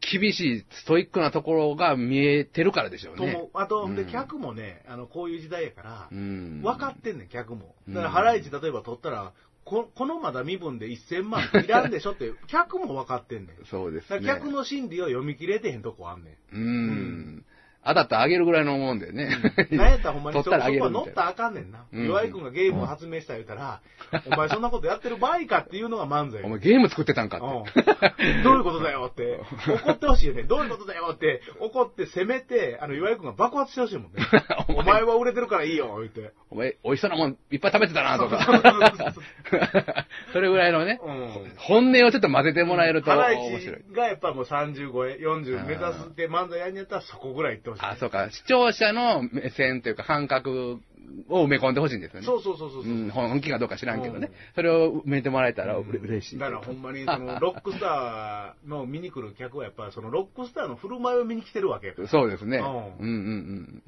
[0.00, 3.58] 厳しいストイックなところが見えてるからでしょうねと。
[3.58, 7.74] あと、うんで、客もね、あの、こういう時代やから、うん分かってんねん、客も。
[7.86, 9.32] うんだから、ハライチ例えば取ったら、
[9.64, 13.64] ここのまだ身分で1000万いらんでしょって、 客も分かってんねん。
[13.66, 14.26] そうですね。
[14.26, 16.56] 客の心理を読み切れてへんとこあんねん。
[16.56, 17.44] うん。
[17.84, 19.30] 当たったらあげるぐらいのもんでね。
[19.70, 20.86] なんやったらほんまにそ取ったらあげそこ。
[20.86, 21.84] は乗ったらあかんねんな。
[21.92, 23.80] うん岩井君がゲームを発明した言うたら、
[24.26, 26.42] お前そんなことやってる場合かっていうのが漫才。
[26.42, 27.46] お前ゲーム作ってたんかって。
[27.46, 30.42] うんどういうことだよって、怒ってほしいよね。
[30.42, 34.22] どういうことだよって、怒って責めて、あの、岩井君が爆発してほしいもんね。
[34.76, 36.32] お前は売れてるからいいよ、言って。
[36.50, 38.40] お前、美味しそうなもんいっぱい食べてたなとか
[40.32, 43.82] それぐらいのね、うん本音をちょっと混ぜてもらえると面白い。
[43.92, 47.96] がやっぱもう30超え、40目指すって漫才やんやったらそこぐらい行ってほしい。
[47.96, 48.30] あ、そうか。
[48.30, 50.80] 視聴者の目線というか感覚
[51.28, 52.26] を埋め込んでほしいんですよね。
[52.26, 52.92] そうそうそうそうそう。
[52.92, 54.34] うん、本気かどうか知らんけどねうん。
[54.54, 56.38] それを埋めてもらえたらうれ嬉しい。
[56.38, 61.94] だからほんまに、その、ロックスターの見に来る客はやっぱり、そのロックスターの振る舞いを見に来てるわけ。
[62.10, 62.58] そうですね。
[62.58, 63.82] ううんんうん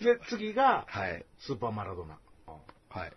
[0.00, 0.04] うん。
[0.04, 1.24] で、次が、はい。
[1.38, 2.18] スーパーマラドーナ。
[2.88, 3.12] はい。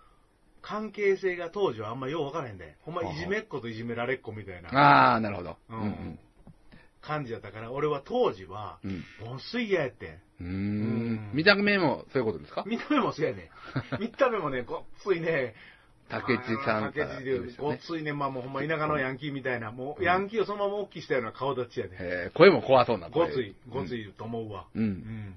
[0.62, 2.78] 関係性が当時はあんまよう分からへんで。
[2.82, 5.58] ほんまいじめっ子といじめられっ子みたいなああ、なるほど。
[5.70, 6.20] ううんんうん。
[7.06, 10.22] 感じやったから、俺は当時は、うんもうすい嫌やってん。
[10.42, 11.32] うんん。
[11.34, 12.64] 見た目もそういうことですか？
[12.66, 13.50] 見た目もそうやね
[13.98, 14.00] ん。
[14.02, 15.54] 見た目もね、ごっついね、
[16.10, 21.98] 竹内さん竹内で、ごっついね、まあもうほんま田舎のヤンキーみたいな、もうヤンキーをそのまま大きくしたような顔立ちやねん。
[22.00, 24.66] えー声も怖そうな声ごつい、ごついと思うわ。
[24.76, 24.80] う。
[24.80, 25.36] うんん。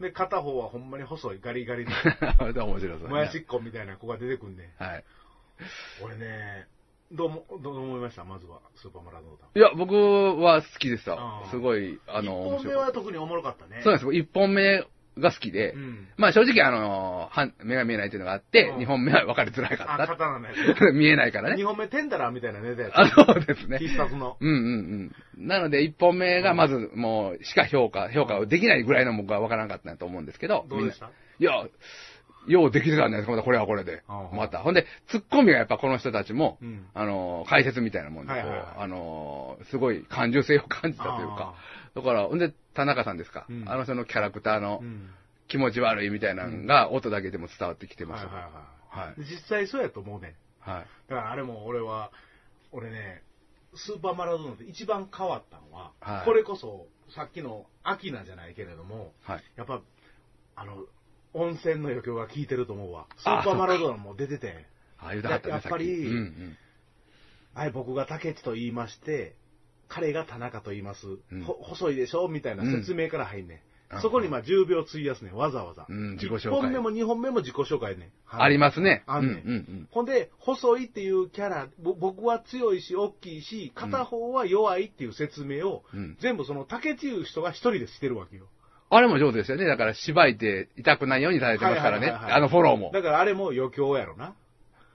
[0.00, 1.90] で、片方はほんまに細い、ガリガリの、
[2.66, 3.08] 面白そうね。
[3.08, 4.82] もやしっこみたいな子が出てくんねん。
[4.84, 5.04] はい。
[6.04, 6.66] 俺ね、
[7.10, 8.24] どうも、どう思いました？
[8.24, 9.48] まずは、スーパーマラドーナ。
[9.54, 11.42] いや、僕は好きでしたあ。
[11.46, 13.80] ーすごい、あの、1本目面白かったは特におもろかったね。
[13.82, 14.14] そうなんです。
[14.14, 14.84] 一本目
[15.16, 16.08] が好きで、うん。
[16.18, 20.06] まあ正直あの、は目が見えないっていうのがあってう、ん二本目は分かりづらかあ、った。
[20.06, 20.52] 刀のや
[20.92, 21.52] 見えないからつ。
[21.54, 21.64] 2ね。
[21.64, 22.92] 本目、テンダラーみたいなネタやつ。
[22.98, 23.78] あ、そうですね。
[23.78, 24.36] 必殺の。
[24.38, 25.48] うんうんうん。
[25.48, 30.66] なので、一本目がまずもう、しか評価、評価をできないぐらいの僕は分からなかったなと思うんですけど。
[30.68, 31.06] どうでした？
[31.40, 31.68] みんないや、
[32.46, 34.60] ようできてたんじゃないですか、またこれはこれでまた。
[34.60, 41.54] ほんで、ツッコミがやっぱこの人たちも、うんあの、解説みたいなもんで、こう、はいはいはいあの、すごい感受性を感じたというか。
[41.94, 43.46] だから、ほんで、田中さんですか。
[43.48, 45.10] うんあの人のキャラクターのうん。
[45.48, 48.26] 気持ち悪いみたいなのが、音だけでも伝わってきてます。
[48.26, 49.14] はいはいははい。
[49.18, 50.70] 実際そうやと思うねん。
[50.70, 50.86] はい。
[51.08, 52.12] だからあれも俺は、
[52.70, 53.22] 俺ね、
[53.74, 59.42] スーパーマラドーナって一番変わったのは、はいこれこそ、さっきのアキナじゃないけれども、はい。
[59.56, 59.80] やっぱ、
[60.56, 60.84] あの、
[61.34, 63.06] 温泉の余興が効いてると思うわ。
[63.16, 64.66] スあーパーマラドーナも出てて、
[64.98, 66.56] ああ、言うたかったね、ややっぱりうんうん。
[67.54, 69.34] はい、僕が竹内と言いまして、
[69.88, 71.06] 彼が田中と言います。
[71.32, 73.56] うんほ細いでしょみたいな説明から入んねん。
[73.56, 73.60] うん
[74.02, 75.86] そこにまあ10秒費やすねん、わざわざ。
[75.88, 78.08] うん自己紹介1本目も2本目も自己紹介ねん。
[78.26, 79.02] はいありますね。
[79.06, 79.36] あんねん。
[79.36, 79.88] うんうんうん。
[79.90, 88.44] ほんで、細いっていうキャラ、ぼ僕は強いし、大きいし、片方は弱いっていう説明を、うん全部その竹内いう人が一人でしてるわけよ。
[88.90, 89.66] あれも上手ですよね。
[89.66, 92.10] だから、縛いて痛くないようにされてますからね。
[92.10, 92.90] あのフォローも。
[92.92, 94.34] だからあれも余興やろな。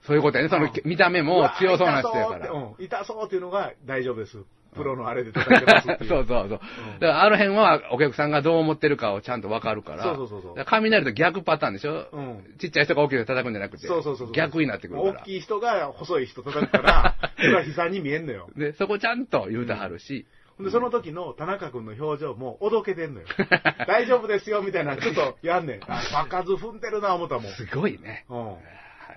[0.06, 0.50] そういうことやね。
[0.50, 2.50] そのうん見た目も強そうな人やから。
[2.50, 4.38] うん、痛そうっていうのが大丈夫です。
[4.74, 6.10] プロのあれで叩いてますっていう。
[6.10, 6.58] そうそうそう。
[6.58, 6.66] だか
[7.00, 10.02] ら、あの辺はお客さんがどう思ってるかをちゃんとわかるから。
[10.02, 12.44] そうそうそうそ雷と逆パターンでしょ、うん。
[12.58, 13.86] ちっちゃい人が大きい人叩くんじゃなくて。
[13.86, 14.32] そうそうそうそう。
[14.32, 15.20] 逆になってくるから。
[15.20, 18.50] 大きい人が細い人叩くから、 それは悲惨に見えんのよ。
[18.56, 20.26] で、そこちゃんと言うてはるし。
[20.60, 23.26] で、その時の田中君の表情もおどけてんのよ。
[23.86, 25.80] 大丈夫ですよ、みたいな、ちょっとやんねん。
[25.90, 27.52] あ、場数踏んでるな、思ったもん。
[27.52, 28.24] すごいね。
[28.28, 28.56] うん。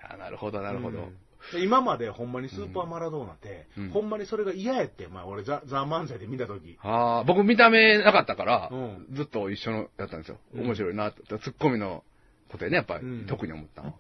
[0.10, 1.00] あなるほど、なるほど。
[1.00, 1.18] うん
[1.52, 6.78] で今までほんまにスーパーマラドーナって、うんほんまにそれが嫌やって、まあ俺ザ・ザ漫才で見た時。
[6.82, 10.38] ああ、僕見た目なかったから、うんずっと一緒のだったんですよ。
[10.54, 11.24] うん面白いなって。
[11.40, 12.04] ツッコミの
[12.48, 13.94] ことでね、やっぱり、うん特に思ったの。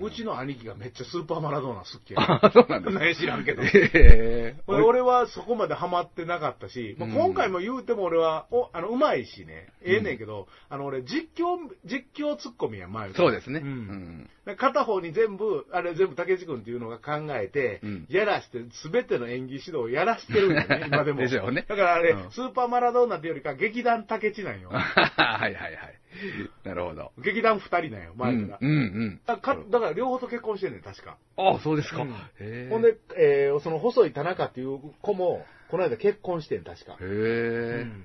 [0.00, 2.20] うちの兄貴がめっちゃスーパーマラドーナ好きや。
[2.20, 3.00] ああ、そうなんですね。
[3.00, 3.62] 何知らんけど。
[3.62, 13.60] へえ俺俺はそこまでハマってなかったし、まあうん今回も言うても俺は、お、あの、うまいしね、ええねんけど、あの、俺、実況、実況ツッコミや、前そうですね。
[13.60, 14.30] ううんん。
[14.46, 21.20] だから片方に全部、あれ全部竹内君っていうのが考えて、うんやらして、すべての演技指導をやらしてるんだよね、 今でも。
[21.20, 24.70] でしょうねだからあれ、うんスーパーマラドーナっていうよりか、劇団竹内なんよ。
[24.72, 25.74] はいはいはい。
[26.64, 27.12] なるほど。
[27.18, 28.58] 劇団二人なんよ、う前から。
[28.58, 29.20] んうんうん。
[29.26, 31.16] だかだから両方と結婚してんねん、確か。
[31.36, 32.02] ああ、そうですか。
[32.02, 32.68] うん。
[32.70, 36.96] ほんで、えーその細い田中っていう子も、この間結婚してん、確か。
[37.00, 37.84] へうえ。
[37.84, 38.04] ん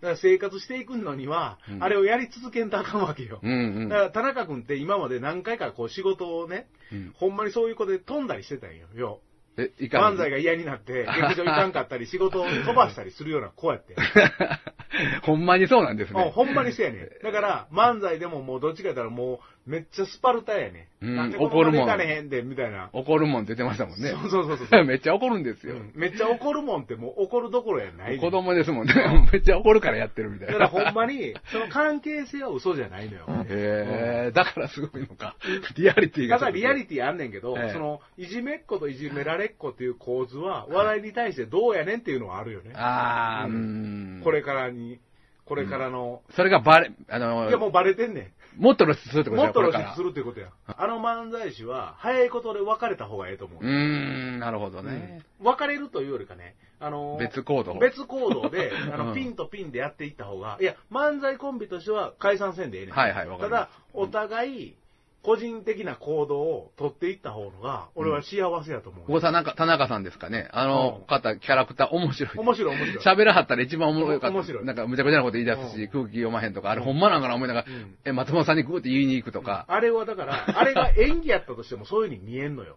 [0.00, 3.38] だから生活していくのには、うんあれをやり続けんとあかんわけよ。
[3.42, 3.88] うんうん。
[3.88, 8.86] だから田中君って今まで何回かこう仕事をね、うんほんまにそういう子で飛んだりしてたんよ。
[8.94, 9.20] よ
[9.58, 13.94] え、いかん漫才が嫌になって、 劇場行かんかったり、仕事を飛ばしたりするような子やって。
[15.22, 16.30] ほんまにそうなんですうんね。
[16.34, 17.08] ほんまにそうやねん。
[17.22, 21.06] だから、漫才でももうどっちか言ったらもう、めっちゃスパルタやねん。
[21.06, 22.90] うんなんでこ怒るもんこまで行かれへんで、みたいな。
[22.92, 24.10] 怒るもんってましたもんね。
[24.10, 24.84] そうそうそうそう。
[24.86, 25.74] めっちゃ怒るんですよ。
[25.74, 28.94] うんめっちゃ怒るもんってもう怒るどころやない子供ですもんね。
[29.32, 30.58] めっちゃ怒るからやってるみたいな。
[30.58, 33.26] だからほんまに、その関係性は嘘じゃないのよ。
[33.48, 35.36] へえ、だからすごいのか。
[35.76, 36.38] リアリティが。
[36.38, 42.72] ただリアリティあんねんけど、ええその、いじめっ子といじめられっ子っていう構図は、笑いに対してどうやねんっていうのはあるよね。
[42.74, 44.22] ああ、ううんん。
[44.22, 44.98] これからに、
[45.52, 49.34] これからの、それがバレ、あの、いやもうバレてんねもっと露出するってん。
[49.34, 50.48] ことですよこれからもっと露出するってことや。
[50.66, 53.62] あの漫才師は、早いことで別れた方がええと思う。
[53.62, 55.20] うーん、なるほどね。
[55.40, 57.74] うん別れるというよりかね、あのー別行動。
[57.74, 62.94] 別行動で、 あの、うんピンとピンでやっていった方が、いや、漫才コンビとしては解散せんでええねん。
[62.94, 64.76] はいはいわかりますただ、お互い、
[65.22, 69.06] 個人的な行動を取っていった方が、俺は幸せやと思う。
[69.06, 70.48] ここ田中、田中さんですかね。
[70.52, 72.38] あのうん方、キャラクター面白い。
[72.38, 73.04] 面白い面白い。
[73.04, 74.36] 喋らはったら一番おもろかった。
[74.36, 79.64] 面白いなんか、むちゃくちゃなこと言い出すし、うん空気読まへんとか、あれうんほんまなんかな思いながら、うんえ、松本さんにグーって言いに行くとか。
[79.68, 82.76] あれはだから、あれが演技やったとしてもそういう風に見えんのよ。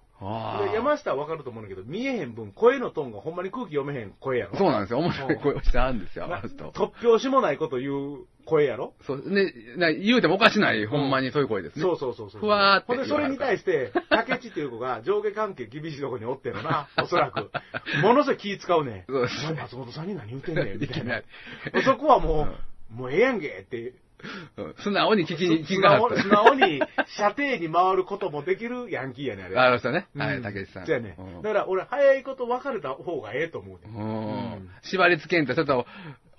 [0.73, 4.55] 山下はわかると思うんだけど、見えへん分、声のトーンがほんまに空気読めへん声やろ。
[4.57, 4.99] そうなんですよ。
[4.99, 6.71] 面白い声をしてあるんですよ、あなの人。
[6.71, 8.93] 突拍子もないこと言う声やろ？
[9.05, 11.81] そう、ね、な言うてもおかしない、ほんまにそういう声ですね。
[11.81, 12.41] そうそうそうそう。
[12.41, 17.51] ふわーってほんで、それに対して、竹内っていう子が 上下関係厳しいとこにおってるな、おそらく。
[18.01, 19.05] ものすごい気使うね。
[19.07, 21.21] そう松本さんに何言ってんねん、みたいな。
[21.83, 22.47] そこはも
[22.91, 23.93] う、もうええやんけって。
[24.57, 26.81] うん素直に聞きに、聞き素がはった直素直に
[27.17, 29.57] 射程に回ることもできるヤンキーやねん、あれ。
[29.57, 30.07] ありましたね。
[30.15, 30.85] はい、うん竹内さん。
[30.85, 31.41] そうやねうん。
[31.41, 33.93] だから俺、早いこと別れた方がええと思うね。
[33.93, 35.85] うんうん縛り付けんと、ちょっと、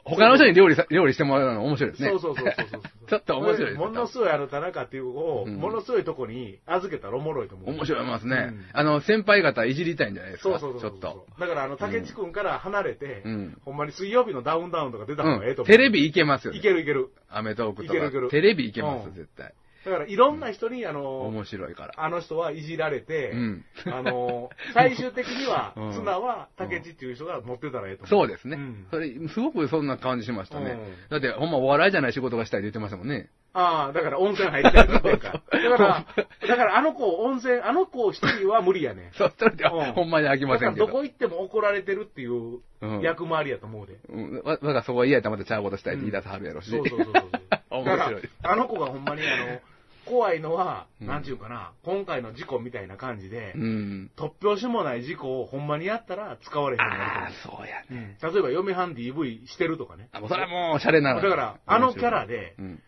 [0.09, 2.11] 他の人に料理さ、料理してもらうの面白いですね。
[2.11, 2.83] そうそうそうそうそう。
[3.09, 7.71] ちょっと面白いですものすごいあの田中っていう子を、うんものすごいとこに預けたらおもろいと思う。
[7.71, 8.37] 面白いますね。
[8.51, 10.51] うんあの、先輩方いじりたいんじゃないですか。
[10.51, 10.91] そうそうそうそう。
[10.93, 11.27] ちょっと。
[11.41, 15.73] だからあの、竹内くんから離れて、うんほんまに水曜日のダウンタウンとか出た方がええと思う。
[15.73, 17.09] うんテレビいけますよねいけるいける。
[17.29, 18.31] アメトークといけるいけるか。
[18.31, 19.53] テレビいけますうん絶対。
[19.87, 21.95] だからいろんな人にあの、面白いから。
[21.97, 28.09] あの人はいじられて、うんあの、 最終的にはうん、綱は竹内っていう人が持ってたらええと思う。
[28.09, 28.87] そうですねん。
[28.91, 31.09] それ、すごくそんな感じしましたねうん。
[31.09, 33.31] だって、ほんまお笑いじゃない仕事がしたいって言ってましたもんね。
[33.53, 35.43] ああ、だから温泉入って言ってんか。
[35.51, 36.07] だから、
[36.49, 39.13] だからあの子温泉、あの子一人は無理やねん。
[39.17, 40.87] そう、それでんほんまに飽きまだせんけど。
[40.87, 43.99] からどこ行っても怒られてるっていううん役回りやと思うで。
[44.09, 46.71] うんわ、わがそこは嫌やったらまたちゃうことしたいって言い出さはるやろし。
[46.71, 47.27] そうそうそうそう。
[47.71, 48.23] 面白い。
[48.43, 49.61] あの子がほんまにあの、
[50.07, 54.11] 怖いのは、うんなんちゅうかな、今回の事故みたいな感じで、うん。
[54.17, 57.95] 突拍子もない事故をほんまにやったら使われへんようになるとああ思、そうやう。
[57.95, 58.17] ね。
[58.23, 60.09] うん例えば、嫁はん DV してるとかね。
[60.13, 62.83] あ、もうそれはもう、おしゃれなだから、あのキャラで、うん。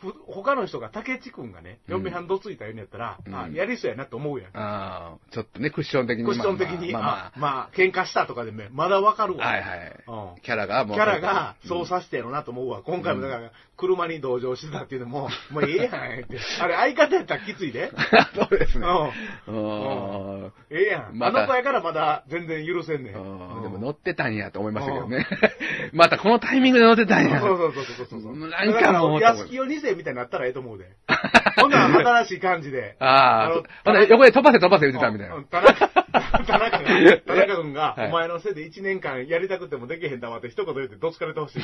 [0.00, 4.50] ふ他の人が竹内くんがね、うん嫁はんどついたようにやったら、うんあ、やりそうやなと思うやん。
[4.56, 6.24] ああ、ちょっとね、クッション的に。
[6.24, 9.44] クッション的に、まあまああ、まあ、喧嘩したとかでも、まだわかるわ。
[9.44, 10.04] はいはい。
[10.06, 10.96] うんキャラがもう。
[10.96, 12.82] キャラがうんそうさせてやろうなと思うわ。
[12.82, 15.90] 今回もだから、車に同乗してたっていうのも、 もうええやんっ
[16.24, 16.38] て。
[16.60, 17.90] あれ、相方やったらきついで。
[18.34, 18.86] そうですね。
[19.46, 20.42] ううん。
[20.46, 20.52] ん。
[20.70, 21.22] ええやん。
[21.22, 23.12] あの子やからまだ全然許せんねん。
[23.12, 23.18] で
[23.68, 25.26] も乗ってたんやと思いましたけどね。
[25.94, 27.40] またこのタイミングで乗ってたんや。
[27.40, 28.36] そうそうそうそう。
[28.36, 30.86] なんかもうだら安清2世みたいになったらええと思うで。
[31.60, 32.96] ほんなら新しい感じで。
[32.98, 35.36] ああの、ほんで横で飛ばせ飛ばせ言ってたみたいな。
[36.38, 41.60] うん田中、田中が、田中君が、はいお前のせいで1年間やりたくてもできへんだわって一言言ってどつかれてほしい。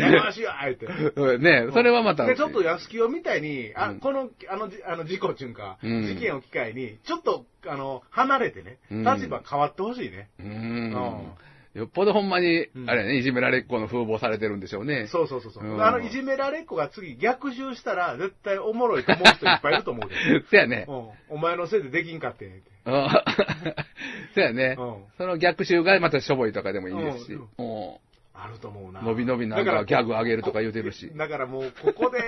[0.00, 0.86] やりましょうや言って。
[0.86, 2.26] うんねそれはまた。
[2.26, 10.28] で、ちょっと安清みたいに、あ、うんこの、あの、じあの事故っていうか、うん事件を機会に、ちょっと、あの、離れてね、うん立場変わってほしいね。
[10.38, 10.42] う。
[10.42, 11.32] うん
[11.74, 15.06] よっぽどほんまにう、んあれね、いじめられっ子の風貌されてるんでしょうね。
[15.10, 20.14] そうそうそうそう、うんあの、いじめられっ子が次逆襲したら、絶対おもろいと思う人いっぱいいると思うで。
[20.50, 20.84] そやね。
[20.86, 21.36] うん。
[21.36, 23.18] お前のせいでできんかってんって。
[23.66, 23.74] うん
[24.34, 25.04] そやねうん。
[25.18, 27.40] その逆襲がまたしょぼいとかでもいいですしうん。
[27.58, 28.00] も
[28.34, 29.00] あると思うな。
[29.00, 31.12] う伸び伸びなんかギャグ上げるとか言うてるし。
[31.14, 32.18] だからもう、ここで、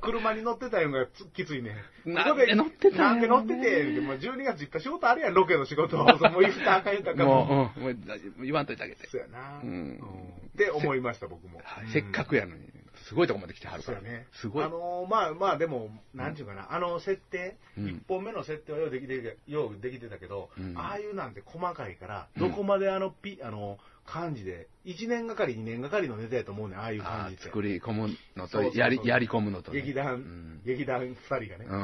[0.00, 1.76] 車に乗ってたのがつ きついね。
[2.04, 5.96] なんで乗ってたなんで乗ってて、でも12月いっぱい仕事あるやん、ロケの仕事。
[6.30, 7.26] もうイフターか言うたから。
[7.26, 7.90] もう、うん、も
[8.38, 9.06] う言わんといてあげて。
[9.06, 9.60] そうやな。
[9.62, 10.00] うん
[10.48, 11.60] って思いました、僕も。
[11.62, 12.62] はいせっかくやのに、
[13.10, 14.00] すごいとこまで来てはるから。
[14.00, 14.28] ね。
[14.34, 14.64] すごい。
[14.64, 27.42] あのーまあまあ、でも、なんちゅうかな、あの設定、うん一本目の設定はようできて、ようできてたけど、うんああいうなんて細かいから、うんどこまであのピ、あの、漢字で、1年がかり、2年がかりのネタやと思うねんああいうあ感じって。
[27.42, 29.80] ー作り込むのとやり、やり込むのとね。
[29.80, 31.66] 劇団、うん劇団2人がね。
[31.68, 31.80] うん。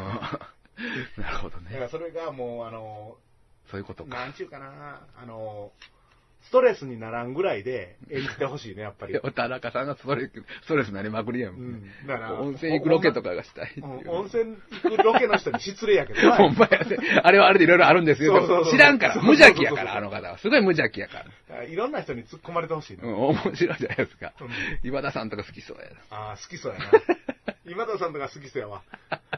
[1.23, 1.71] なるほどね。
[1.73, 3.19] だからそれがもう、あの、
[3.69, 4.11] そういうことか。
[4.11, 5.73] なんちゅうかな、あの、
[6.47, 9.19] ストレスにならんぐらいで演じてほしいね、やっぱり。
[9.35, 10.33] 田中さんがストレス、
[10.63, 11.59] ストレスになりまくりやも。
[11.59, 12.07] うんん。
[12.07, 16.99] だから、温泉行くロケとかがしたいい温泉行くロケの人に失礼やけどな ほんまやね。
[17.23, 18.39] あれはあれでいろいろあるんですよ。
[18.39, 19.17] そうそうそう知らんから。
[19.17, 20.39] 無邪気やから、あの方は。
[20.39, 21.65] すごい無邪気やから。
[21.65, 23.09] いろんな人に突っ込まれてほしいな。
[23.09, 24.51] うん、面白いじゃないですかうん。
[24.85, 25.97] 岩田さんとか好きそうやな。
[26.11, 26.87] ああ、好きそうやな。
[27.69, 28.83] 今田さんとか好きそうやわ。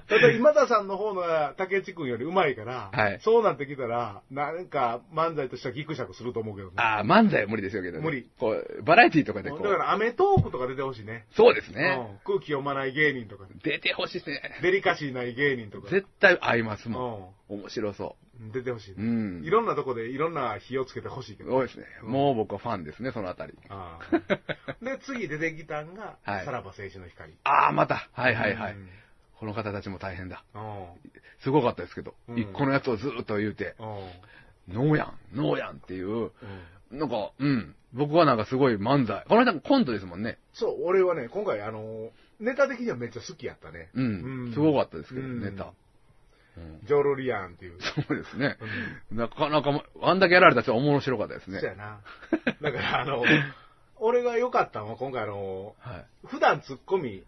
[0.09, 6.75] ただ今田さんの方のが竹内くんより上手いから、はいそうなってきたら、なんか漫才としてはギクシャクすると思うけどね。
[6.77, 8.05] ああ、漫才は無理ですよけどね。
[8.05, 8.29] 無理。
[8.39, 9.63] こう、バラエティとかでこう。
[9.63, 11.27] だから、アメトークとか出てほしいね。
[11.37, 11.99] そうですね。
[11.99, 14.41] うん空気読まない芸人とか、出てほしいですね。
[14.63, 15.91] デリカシーない芸人とか。
[15.91, 17.55] 絶対合いますもん。
[17.55, 19.01] 面白そうん出てほしい、う。
[19.01, 19.45] うん。
[19.45, 21.51] いろんなとこでいろんな火をつけてほしいけど。
[21.51, 21.87] そうですね。
[22.03, 23.55] もう僕はファンですね、そのあたり。
[23.69, 27.33] ああで、次出てきたんが、はいさらば青春の光。
[27.45, 28.09] ああ、また。
[28.13, 28.73] はいはいはい。
[28.75, 28.89] うん
[29.39, 30.43] この方たちも大変だ。
[30.53, 30.87] うん
[31.45, 36.31] すごかったですけど、うん一個のやつをずっと言うて、うんノーやん、ノーやんっていう、うん
[36.91, 37.75] なんか、うん。
[37.93, 39.25] 僕はなんかすごい漫才。
[39.29, 40.39] この人コントですもんね。
[40.53, 43.91] そう、俺はね、今回、あの、ネタ的にはめっちゃ好きやったね。
[43.95, 44.53] うん。
[44.53, 45.73] すごかったですけど、うんネタ。
[46.59, 47.79] うんジョロリアンっていう。
[47.81, 48.57] そうですね。
[49.11, 51.61] なかなか、あんだけやられた人は面白かったですね。
[51.61, 52.01] そうやな。
[52.63, 53.23] だから、あの、
[54.01, 56.07] 俺が良かったのは、今回あの、はい。
[56.27, 57.25] 普段ツッコミ、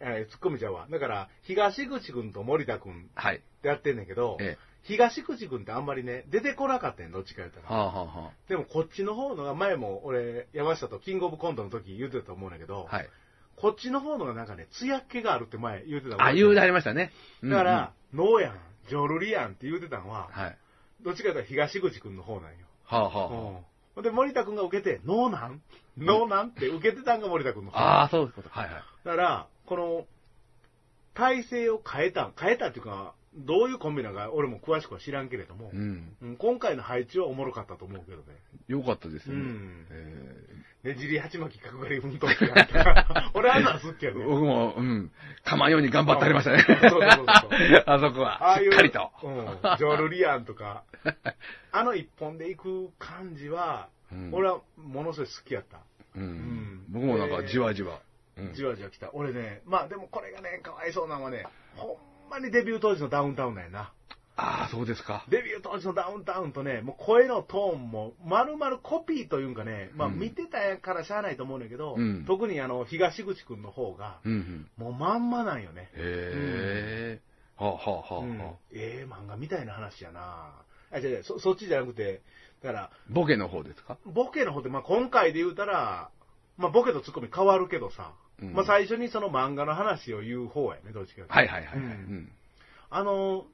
[0.00, 0.86] えーツッコミちゃうわ。
[0.90, 3.36] だから、東口くんと森田くんはい。
[3.36, 4.76] ってやってんねんけど、ええ。
[4.82, 7.76] 東口くんってあんまりね、出てこなかったんやどっちか言ったら。
[7.76, 13.08] はあ、はあはでもこっちの方のが、前も俺、山下とキングオブコントの時言ってたと思うんだけど、あ、はい。
[13.56, 17.12] こっちの方のがなんかね、艶っ気があるって前言ってたあ、言うでだありましたね。
[17.42, 20.58] うんうんだから、ノーやん、ジョルリやんって言ってたのは、はい。
[21.02, 22.58] どっちかというと東口くんの方なんよ。
[22.84, 23.60] はあ、はあは
[23.96, 24.02] うん。
[24.02, 25.60] で、森田くんが受けて、ノーなん？
[25.98, 26.48] ノーなん？
[26.48, 27.78] って受けてたんが森田くんの方。
[27.78, 28.00] あ。
[28.00, 28.48] ああ、そういうこと。
[28.50, 28.74] はいはい。
[29.04, 30.06] だから、この、
[31.14, 36.16] 体制を変えた、変えたっていうか、どういうコンビなのか俺も詳しくは知らんけれどもう、ん。
[36.22, 38.24] うん今回の配置はおもろかったと思うけどね。
[38.68, 39.40] よかったですよね。
[39.40, 42.36] うんえねじり鉢巻き角刈り運動って
[43.34, 44.24] 俺あんなん好きやーね。
[44.24, 45.10] 僕も、うん。
[45.44, 46.58] かまんように頑張ってありましたね。
[46.68, 48.52] そうそうそうそう あそこは。
[48.52, 49.10] ああいう、しっかりと。
[49.24, 49.46] うん、
[49.78, 50.84] ジョルリアンとか、
[51.72, 55.80] あの一本で行く感じは、うん俺はものすごい好きやった。
[56.14, 57.98] うんん僕もなんかじわじわ。
[58.36, 59.10] うんじわじわ来た。
[59.12, 61.44] 俺ね、まあでもこれがね、かわいそうなのはね、
[61.74, 61.96] ほん
[62.28, 63.92] まにデビュー当時のダウンタウンなんやな。
[64.38, 65.24] ああ、そうですか。
[65.30, 74.70] デビュー当時のダウンタウンとね、もう声のトーンも、丸々コピーというんかね、まあうん見てたやからしゃあないと思うんだけど、うん特にあの、東口くんの方が、うんうん。
[74.76, 75.90] もうまんまなんよね。
[75.94, 77.20] へえ。
[77.56, 78.52] はあはあはあうんはあ。
[78.72, 80.52] ええ漫画みたいな話やな
[80.90, 82.20] あ、違う違う、そそっちじゃなくて、
[82.62, 83.96] だから、ボケの方ですか？
[84.04, 86.10] ボケの方って、まあ今回で言うたら、
[86.56, 91.76] まあボケとツッコミ変わるけどさ、うんまあ最初にその漫画の話を言う方やね、どっちかはいはいはいはい。
[91.76, 92.32] ううんん。
[92.90, 93.44] あの、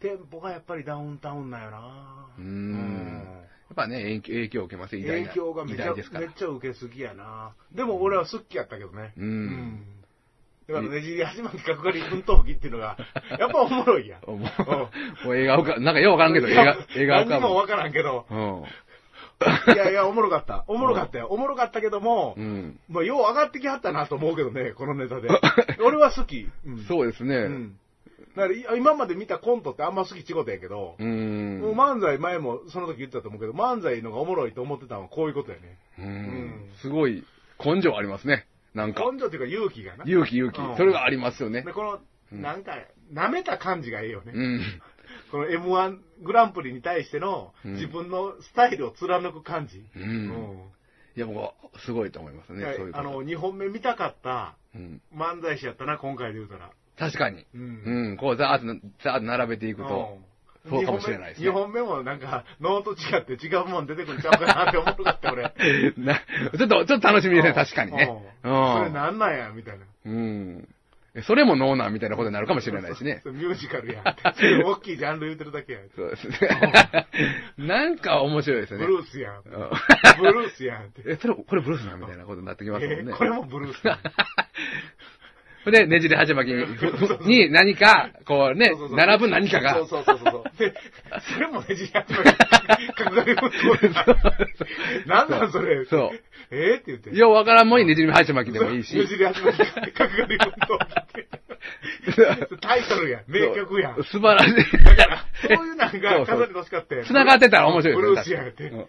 [0.00, 3.24] テンポがやっぱりダウンタウンなんよなうーん
[3.70, 5.34] やっぱね、影響影響を受けますよ、偉大影な。
[5.34, 6.04] 響がめちゃめっ。
[6.36, 9.12] ちゃ受けすぎやなでも俺は好きやったけどね。
[9.16, 9.84] うん
[10.68, 12.96] だからねじり始まり角刈り奮闘記っていうのが、
[13.38, 14.22] やっぱおもろいやん。
[14.26, 14.36] も
[15.26, 17.30] う、映画浮か、なんかようわからんけど、映画、映画浮かぶ。
[17.30, 18.26] 何にもわからんけど。
[18.30, 18.64] うん。
[19.68, 20.64] いやいや、おもろかった。
[20.68, 21.28] おもろかったよ。
[21.30, 22.78] おもろかったけども、うん。
[22.88, 25.28] まあ、よう上がってきはったなと思うけどね、このネタで。
[25.82, 26.48] 俺は好き。
[26.66, 27.36] うんそうですね。
[27.36, 27.76] うん。
[28.36, 31.04] だからい今まで見たコントってあんま好きちごとやけど、う。
[31.04, 31.08] も
[31.70, 35.78] う漫才前もその時言ってたと思うけど、漫才のがおもろいと思ってたのはこういうことやね。
[35.98, 36.70] ううんん。
[36.76, 37.24] すごい、
[37.64, 38.46] 根性ありますね。
[38.74, 39.10] なんか。
[39.10, 40.04] 根性っていうか勇気がな。
[40.04, 40.76] 勇気勇気うん。
[40.76, 41.72] それがありますよねで、。
[41.72, 41.98] この、
[42.32, 42.78] うんなんか、
[43.12, 44.32] 舐めた感じがええよね。
[44.32, 44.60] うん。
[45.30, 49.78] この M1 グランプリに対してのうん自分のスタイルを貫く感じ。
[49.78, 49.98] う。
[49.98, 50.70] うん
[51.16, 51.52] いや、僕は、
[51.84, 52.62] すごいと思いますね。
[52.76, 52.96] そういう。
[52.96, 55.02] あの、2本目見たかったうん。
[55.12, 56.70] 漫才師やったな、今回で言うたら。
[56.98, 57.44] 確かに。
[57.54, 58.16] ううん。
[58.16, 60.18] こう、ざーっと、ざーっと並べていくと。
[60.68, 65.42] そうかもしれないですね2本目もなんか、のと違って違うもん出てくるんちゃうかなって思うかった、俺。
[65.96, 66.20] な
[66.56, 68.10] ちょっと、ちょっと楽しみですね、確かにね。
[68.44, 68.92] ううんそれん。
[68.92, 69.84] なんなんや、みたいな。
[70.04, 70.68] うん。
[71.14, 73.20] えそれもノーナーみたいなことになるかもしれないしね。
[73.24, 74.04] それミュージカルやん。
[74.64, 75.88] 大きいジャンル言うてるだけやん。
[75.90, 77.06] そうですね。
[77.58, 78.86] なんか面白いですよね。
[78.86, 79.36] ブルースやん。
[79.36, 81.02] うんブルースやんって。
[81.10, 83.12] え、それ、これブルースなみたいなことになってきますもんね。
[83.12, 83.98] えこれもブルースやん。
[85.64, 86.54] それで、ねじり鉢巻き
[87.26, 89.74] に何か、こうねそうそう、そう並ぶ何かが。
[89.74, 90.58] そうそうそうそう。
[90.58, 90.74] で、
[91.34, 92.32] それもねじり始まり、
[92.94, 94.16] 角刈り運動
[95.06, 95.84] なんなんそれ。
[95.84, 96.10] そう。
[96.50, 97.14] えーって言って。
[97.14, 98.96] ようわからんもんにねじり鉢巻きでもいいし。
[98.96, 101.39] ねじり始まり、角刈り運動って。
[102.60, 103.30] タイトルや ん。
[103.30, 104.02] 名曲やん。
[104.04, 104.84] 素晴らしい。
[104.84, 105.24] だから、
[105.56, 108.64] そういうなんが飾ってほしかったやん繋がってたら面白いブルースやんって。
[108.64, 108.88] う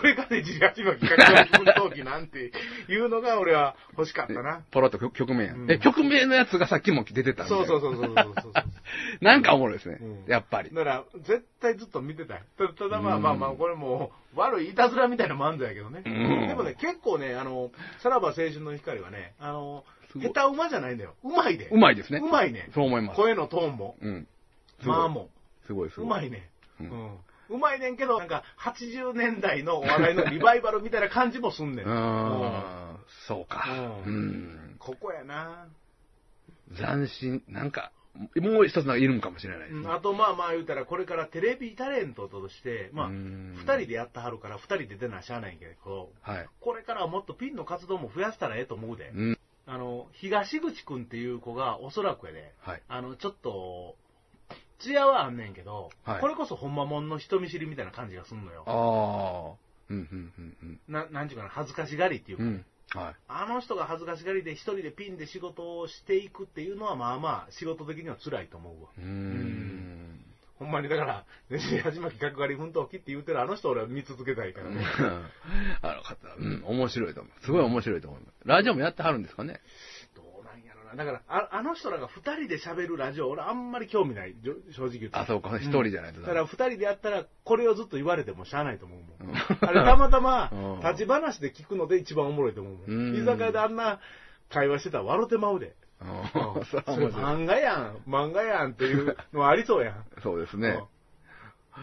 [0.00, 2.52] これがねじり始まり、角刈り運動機なんて
[2.88, 4.62] いうのが俺は欲しかったな。
[4.70, 5.70] ポロッと曲曲名やうんん。
[5.70, 7.46] え、曲名のやつがさっきも出てた。
[7.46, 8.52] そうそうそうそうそうそう。
[9.20, 10.24] なんかおもろいですねうん。
[10.26, 10.70] やっぱり。
[10.70, 12.40] だから、絶対ずっと見てたよ。
[12.58, 16.02] たただまあうんまあまあ、これもう、悪いいたずらみたいな漫才やけどね。
[16.04, 19.84] うんでもね、結構ね、あの、さらば青春の光はね、あの、
[20.20, 21.14] 下手馬じゃないんだよ。
[21.24, 21.68] うまいで。
[21.68, 22.20] うまいですね。
[22.22, 22.68] うまいね。
[22.74, 23.16] そう思います。
[23.16, 24.28] 声のトーンも、うん。
[24.84, 25.30] まあも、
[25.66, 26.06] すごいすごい。
[26.06, 26.50] うまいね。
[26.80, 27.18] ううんん。
[27.48, 31.86] うまいねんけど、なんか、80年代のお笑いのリバイバルみたいな感じもすんねん。
[31.86, 32.96] うーん。
[33.28, 33.64] そうか。
[34.04, 34.16] ううん
[34.74, 34.76] ん。
[34.78, 35.68] ここやな。
[36.76, 37.92] 斬新、なんか、
[38.36, 39.80] もう一つなんかいるんかもしれないですね。
[39.80, 46.48] うんあとまあまあ言うたら、これからテレビタレントとして、まあ、うん二人でやってはるから、二人で出なしゃあないけど、はい。
[46.60, 49.12] これからはもっとピンの活動も増やしたらええと思うで。
[49.14, 49.38] うん。
[49.66, 52.82] あの、東口くんっていう子がおそらくやで、はい。
[52.88, 53.96] あの、ちょっと、
[54.78, 58.62] 艶はあんねんけど、はいこれこそほんまもんの人見知りみたいな感じがすんのよ。
[58.66, 59.66] ああ。
[59.88, 62.64] うん、うん、うん、ななんちゅうかな、恥ずかしがりっていううん。
[62.90, 63.06] か、うん。
[63.06, 63.14] はい。
[63.28, 68.90] あの人が恥ずかしがりで一人でピンで仕事をしていくっていうのはまあまあ仕事的には辛いと思うわ。
[68.98, 70.25] うーん。
[70.58, 74.80] ほんまにだから、ねじり始まき角刈り奮闘記って言うてるあの人俺は見続けたいからね。
[75.82, 77.44] あの方、うん、面白いと思う。
[77.44, 78.20] すごい面白いと思う。
[78.44, 79.60] ラジオもやってはるんですかね？
[80.14, 80.94] どうなんやろな。
[80.94, 84.34] だから、ああの人らが二人で喋るラジオ、俺あんまり興味ない、
[84.72, 85.18] 正直言って。
[85.18, 89.30] あ、そうか、一人じゃないとだから二人でやったら、これをずっと言われてもしゃあないと思うもん。
[89.30, 93.16] うんあれたまたまうん、立ち話で聞くので一番おもろいと思うもうんん。
[93.22, 94.00] 居酒屋であんな
[94.48, 95.74] 会話してたら笑ってまうで。
[96.00, 100.04] うん それ漫画やん、漫画やんっていうのはありそうやん。
[100.22, 100.78] そうですね。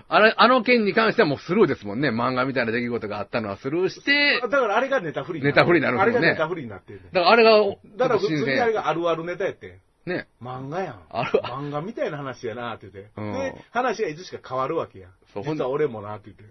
[0.08, 2.10] あれ、あの件に関してはもうスルーですもんね。
[2.10, 7.52] 漫画みたいな出来事があったのはスルーして、だからあれがネタフリにネタフリになるんあれがネタフリになってるねだからあれが、
[7.96, 10.10] だから普通にあれが、があるあるネタやってん。
[10.10, 10.28] ね。
[10.42, 11.00] 漫画やん。
[11.10, 13.12] ある漫画みたいな話やなって言って。
[13.18, 15.12] うんで、話がいつしか変わるわけやん。
[15.34, 16.44] そう実は俺もなって言って。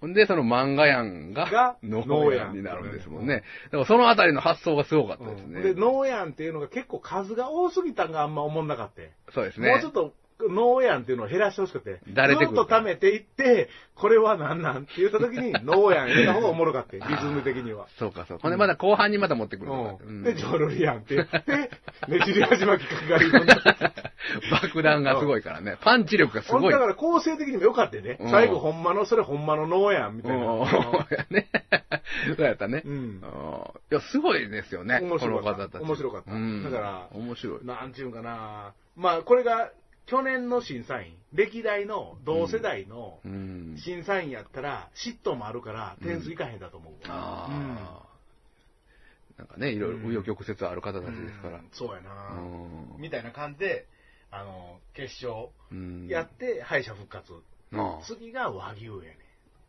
[0.00, 3.42] ほんで、その漫画やんがが、ノノーヤンーヤンになるんですもんね。
[3.66, 5.60] だからそのあたりの発想がすごかったですね。
[5.60, 9.32] うんで、ノーヤンっていうのが結構数が多すぎたんがあんま思んなかった。
[9.32, 9.70] そうですね。
[9.70, 16.92] もうちょっと、ノーヤンっていうのを減らしてほしくて、ず誰でくるっと貯めていって、これは何なんって言った時に、ノーヤン入れた方がおもろかった。
[17.08, 17.88] リズム的には。
[17.98, 18.38] そうか、そう。
[18.38, 19.72] ほんで、まだ後半にまた持ってくる。
[19.72, 21.70] うんで、ジョルリアンって言って、
[22.08, 23.30] ねじり始まきかかり
[24.50, 25.76] 爆弾がすごいからね。
[25.80, 26.72] パンチ力がすごい。
[26.72, 28.18] だから構成的にも良かったよね。
[28.20, 30.46] うん最後ほんまの、それほんまのノーヤンみたいな。
[30.46, 30.62] うん
[31.30, 31.48] ね。
[32.36, 32.82] そうやったね。
[32.84, 33.20] うんうん
[33.90, 35.00] いや、すごいですよね。
[35.02, 35.80] 面白かった。
[35.80, 37.64] 面白かったうんだから面白い。
[37.64, 38.74] なんちゅうんかな。
[38.96, 39.70] まあ、これが
[40.08, 43.76] 去年の審査員、歴代の同世代のうん。
[43.84, 46.94] 審査員やったら、嫉妬もあるから点数いかへんだと思う。
[47.06, 48.08] ああ。
[49.36, 51.68] なんかね、いろいろ紆余曲折ある方たちですからうん。
[51.72, 52.40] そうやうな。
[52.40, 53.86] んみたいな感じで、
[54.30, 57.32] あの、決勝うんやって敗者復活。
[57.72, 59.18] あ次が和牛やね。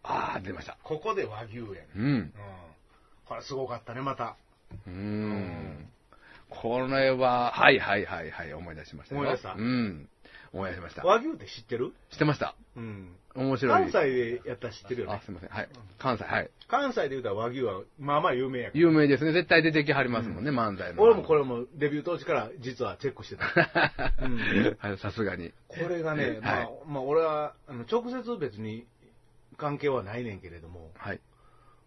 [0.04, 0.78] あー、出ました。
[0.84, 1.88] ここで和牛やね。
[1.96, 2.06] うん。
[2.06, 2.34] うん。
[3.26, 4.38] これすごかったね、また。
[4.88, 5.90] うん。
[6.50, 9.22] これは、はいはいはいはい、思い出しましたよ。
[9.22, 10.10] 思い出したうん。
[10.52, 11.04] 思い出しました。
[11.04, 11.94] 和牛って知ってる？
[12.12, 12.56] 知ってました。
[12.76, 13.16] うん。
[13.36, 13.92] 面白い。
[13.92, 15.22] 関西でやったら知ってるよあ、ね。
[15.24, 15.50] すみません。
[15.50, 15.70] はい。
[16.00, 16.50] 関西、はい。
[16.68, 18.80] 関西で言うたら和牛は、まあまあ有名やから。
[18.80, 19.32] 有名ですね。
[19.32, 21.02] 絶対出てきはりますもんね、漫才の。
[21.02, 23.46] 俺もこれもデビュー当時から実はチェックしてた。
[24.24, 25.54] うんはい、さすがに。
[25.68, 28.88] これがね、まあ、はいまあ俺は、あの直接別に
[29.58, 31.22] 関係はないねんけれども、はい。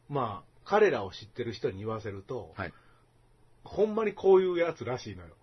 [0.08, 2.72] まあ、彼らを知ってる人に言わせると、はい。
[3.64, 5.34] ほんまにこういうやつらしいのよ。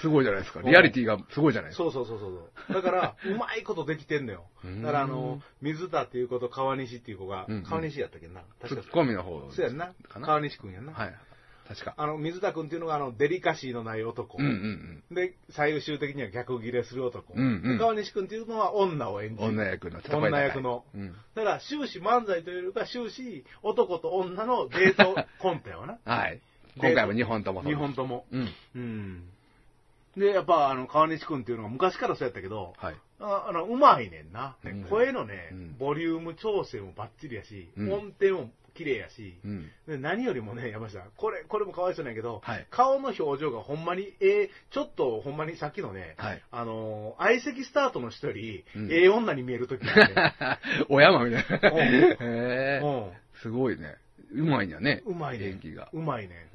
[0.00, 0.62] すごいじゃないですか。
[0.62, 1.84] リアリティがすごいじゃないですか。
[1.84, 2.74] そうそうそうそう。
[2.74, 4.46] だから、 うまいことできてんのよ。
[4.64, 8.42] うんだから、あの、水田っていう子と川西っていう子が、うんうん川西やったっけな。
[8.66, 9.92] ツッ確かコミの方そうやんな。
[10.08, 10.92] 川西くんやんな。
[10.92, 11.14] はい。
[11.68, 11.94] 確か。
[11.98, 14.38] あの、水田くんっていうのが、あの、デリカシーのない男。
[14.38, 17.34] うんうんで、最終的には逆ギレする男。
[17.34, 19.56] うんうんで川西くんっていうのは女を演じうん。
[19.56, 19.62] る。
[19.62, 20.84] 女役の女役の。
[20.94, 21.12] うん。
[21.34, 25.98] だから、終始漫才というよりか、終始男と女のデートコントやわな。
[26.06, 26.40] はい。
[26.78, 28.26] 今回も2本ともそう2です本とも。
[28.30, 28.48] うん。
[28.74, 29.28] うん。
[30.18, 32.96] で、やっぱ、あの、川西くんっていうのが昔からそうやったけど、はい。
[33.20, 34.56] ああの、うまいねんな。
[34.64, 39.70] ねうん声のね、うんボリューム調整もバッチリやし、うん音程も綺麗やし、うん。
[39.88, 46.42] で何よりもね、山下、これ、これもかわいそうなんやけど、はい顔の表情がほんまに、ええちょっとほんまにさっきのね、はい。
[46.50, 50.58] あのー相席スタートの人より、うんええ女に見えるときがね、
[50.88, 51.70] お山みたいな。
[51.70, 52.80] うんへえ。
[52.82, 53.96] うすごいね。
[54.32, 55.02] うまいんやね。
[55.06, 55.88] ん、うまいね演技が。
[55.92, 56.48] うまいね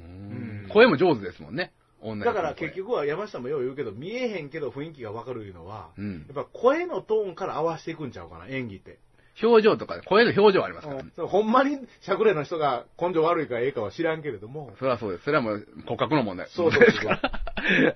[0.71, 1.71] 声も上手ですもんね。
[2.03, 8.99] 女だから結、局は山下もよう言うけど、見えへんけど雰囲気がわかるいうのは、うんやっぱ声のトーンから合わせていくんちゃうかな、演技って。
[9.41, 11.09] 表情とか、声の表情ありますからね。
[11.17, 15.23] うんほんまにしゃくれの人が根性悪いかええかは知らんけれども、それはそうです。
[15.23, 16.47] それはもう骨格の問題。
[16.49, 17.19] そうそうそうですか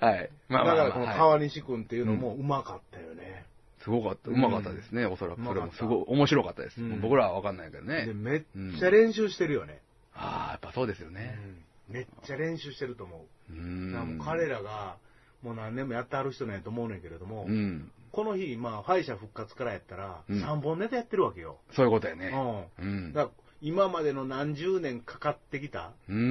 [0.08, 0.30] はい。
[0.48, 3.44] まあまあまあだからこのはい川西君っていうのもうまかったよね。
[3.78, 4.30] すごかった。
[4.30, 5.44] うまかったですね、おそらく。
[5.44, 6.82] それもすごい面白かったです。
[6.82, 8.12] うん僕らはわかんないけどでね。
[8.12, 8.42] めっ
[8.78, 9.80] ちゃ練習してるよね。
[10.14, 11.38] ああ、やっぱそうですよね。
[11.88, 13.92] うんめっちゃ練習してると思うう。
[13.92, 14.18] だからん。
[14.18, 14.96] 彼らが、
[15.42, 17.90] もう何年もやってはる人なんやと思うねんけれども、うん。
[18.12, 21.58] この日、まあ、敗者復活からやったら、うん3本ネタやってるわけよ。
[21.74, 22.30] そういうことやうね。
[22.30, 22.64] ん。
[22.78, 23.12] うん。
[23.12, 26.22] だから今までの何十年かかってきたうん、うん、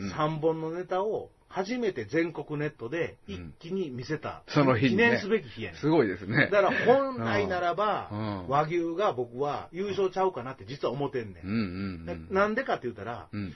[0.00, 0.12] うん。
[0.12, 5.80] 3本のネタを初めて全国ネットで一うん気に見せた、その日にね記念すべき日やねん。
[5.80, 6.48] すごいですね。
[6.52, 13.54] だから本来ならば、うん和牛が僕は優勝ちゃうかなって実は思ってんねうん、なんでかって言ったら、うん。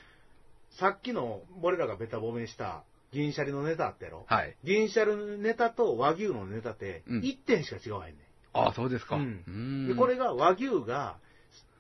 [0.79, 4.57] さっきの俺らがベタ褒めした銀シャリのネタあったやろ、はい。
[4.65, 7.21] 銀シャリのネタと和牛のネタってうん。
[7.21, 8.21] 1点しか違わへんね
[8.53, 9.17] ああ、そうですか。
[9.17, 9.45] うん。
[9.47, 9.89] うんん。
[9.89, 11.17] で、これが和牛が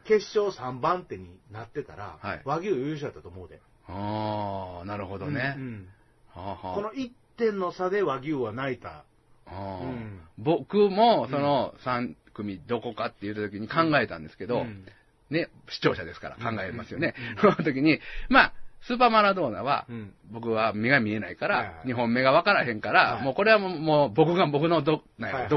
[0.04, 2.42] 決勝3番手になってたら、はい。
[2.44, 3.60] 和牛優勝やったと思うで。
[3.86, 5.54] ああ、なるほどね。
[5.56, 5.60] う。
[5.60, 5.88] ん
[6.34, 6.74] はあはあ。
[6.74, 9.04] この1点の差で和牛は泣いた。
[9.46, 9.82] あー。
[9.82, 10.20] うん。
[10.38, 14.84] 僕も、その3組どこかって言った時に考えたんですけど、うん。
[15.30, 17.14] ね、視聴者ですから考えますよね。
[17.44, 17.52] うん。
[17.52, 18.52] その時に、まあ、
[18.82, 20.14] スーパーマラドーナは、うん。
[20.30, 23.22] 僕は目が見えないから、2本目が分からへんから、はい。
[23.22, 25.02] もうこれはもう僕が僕の独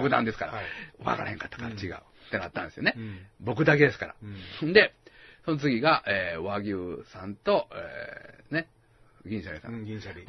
[0.10, 0.64] 断ですからはい、
[1.00, 1.80] 分からへんかったからうん。
[1.80, 2.94] 違うってなったんですよね。
[2.98, 3.00] う。
[3.00, 3.20] ん。
[3.40, 4.16] 僕だけですから。
[4.62, 4.74] うん。
[4.74, 4.94] で、
[5.46, 6.74] その次が、えー和牛
[7.12, 8.68] さんと、えーね、
[9.26, 9.74] 銀シャリさん。
[9.74, 10.26] うん銀シャリ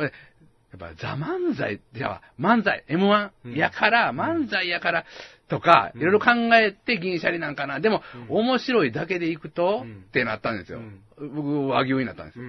[0.79, 3.55] やっぱ、ザ漫才、いや、漫才、M1 うん。
[3.55, 5.05] やから、漫才やから、
[5.49, 6.01] とか、うん。
[6.01, 7.81] いろいろ考えて銀シャリなんかな。
[7.81, 8.37] でも、うん。
[8.37, 10.05] 面白いだけでいくと、うん。
[10.09, 10.81] ってなったんですよ。
[11.19, 12.45] 僕、和牛になったんですよ。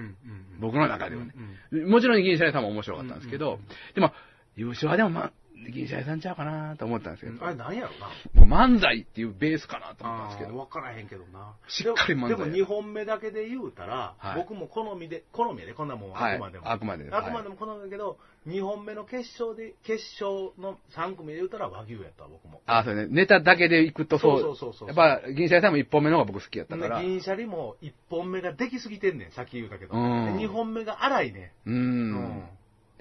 [0.58, 1.32] 僕の中ではね。
[1.70, 1.90] うん。
[1.90, 3.60] もちろん銀シャリさんも面白かったんですけど、
[3.94, 4.12] でも、
[4.56, 5.32] 優勝はでも、ま、
[5.70, 8.46] 銀シャリさんちゃうかなと思ったんですけど、あれなんやろな。
[8.46, 11.54] もう漫才っていうベースかなと思ったんですけど、分からへんけどな。
[11.68, 16.70] しっかり漫才でもでも2本目だけで言うたら、はい僕も好みで、好みやで、こんなもんははいあくまでも。
[16.70, 22.62] あくまであくまでも好みだけど、2本目の決勝で、決勝の3組で言うたら和牛やった、僕も。
[22.66, 29.94] あ、そうね、ネタだけでいくとそう、そうそうそうそうやっぱ、銀シャリさんも1本目の方が僕好きやったから、銀シャリも1本目ができすぎてんねん、さっき言うたけど。
[29.94, 31.72] うん2本目が荒いねうー。
[31.72, 31.76] ん。
[31.76, 31.80] う
[32.18, 32.44] ん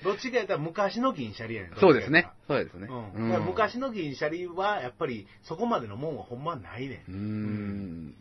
[0.03, 1.75] どっちかやったら昔の銀シャリやねん。
[1.79, 2.27] そうですね。
[2.47, 2.87] そうですね。
[2.89, 7.15] ううんんだから昔の銀シャリは、やっぱり、そこまでのもんはほんまないねんうー。
[7.15, 8.15] ん。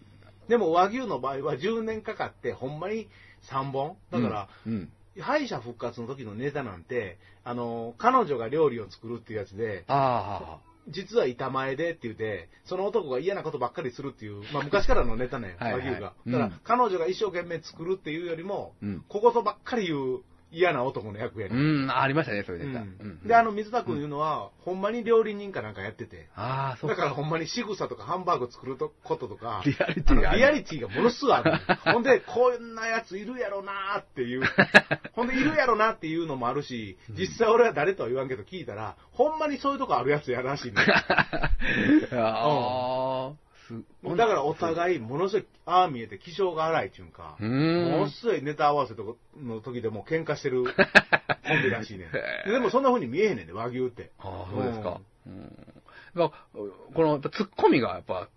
[0.48, 3.08] でも和牛の場合は10年かかって、ほんまに
[3.50, 3.96] 3本。
[4.10, 10.58] だから、うん、敗者復活の時のネタなんて、あの、彼女が料理を作るっていうやつで、あ
[10.88, 16.14] 実は板前でって言って、その男が嫌なことばっかりするっていう、まあ昔からのネタね、和牛が。
[16.26, 19.04] うんだから、彼女が一生懸命作るっていうよりも、あ、うん。
[19.08, 20.22] こことばっかり言う
[20.54, 22.80] 嫌な男の役やねうん、ありましたね、そういうネタ。
[22.80, 23.28] うんうん。
[23.28, 31.52] で、あの、水田君いうのは、ほんまに料理人かなんかやってて、ああ、そうだからほんまに仕草とかハンバーグ作るとこととか、リアリティがリアリティがものすごいある。
[31.92, 34.42] ほんで、こんなやついるやろなーっていう。
[35.12, 40.82] ほんで、いるやろなっていうのもあるし、実際俺は誰とは言わんけど聞いたら、ほんまにそういうとこあるやつやらしいね。
[42.12, 48.10] ああ、すだからお互い、ものすごい、ああ見えて気性が荒いっていうんか、ものん。
[48.10, 50.64] すごいネタ合わせとかの時でもう喧嘩してる
[51.46, 52.48] コンビらしいねへ。
[52.48, 54.10] ーでもそんな風に見えへんねんで、和牛って。
[54.18, 55.00] ああ、そうですか。
[55.26, 55.74] うん。
[56.14, 58.28] この、ツッコミがやっぱ、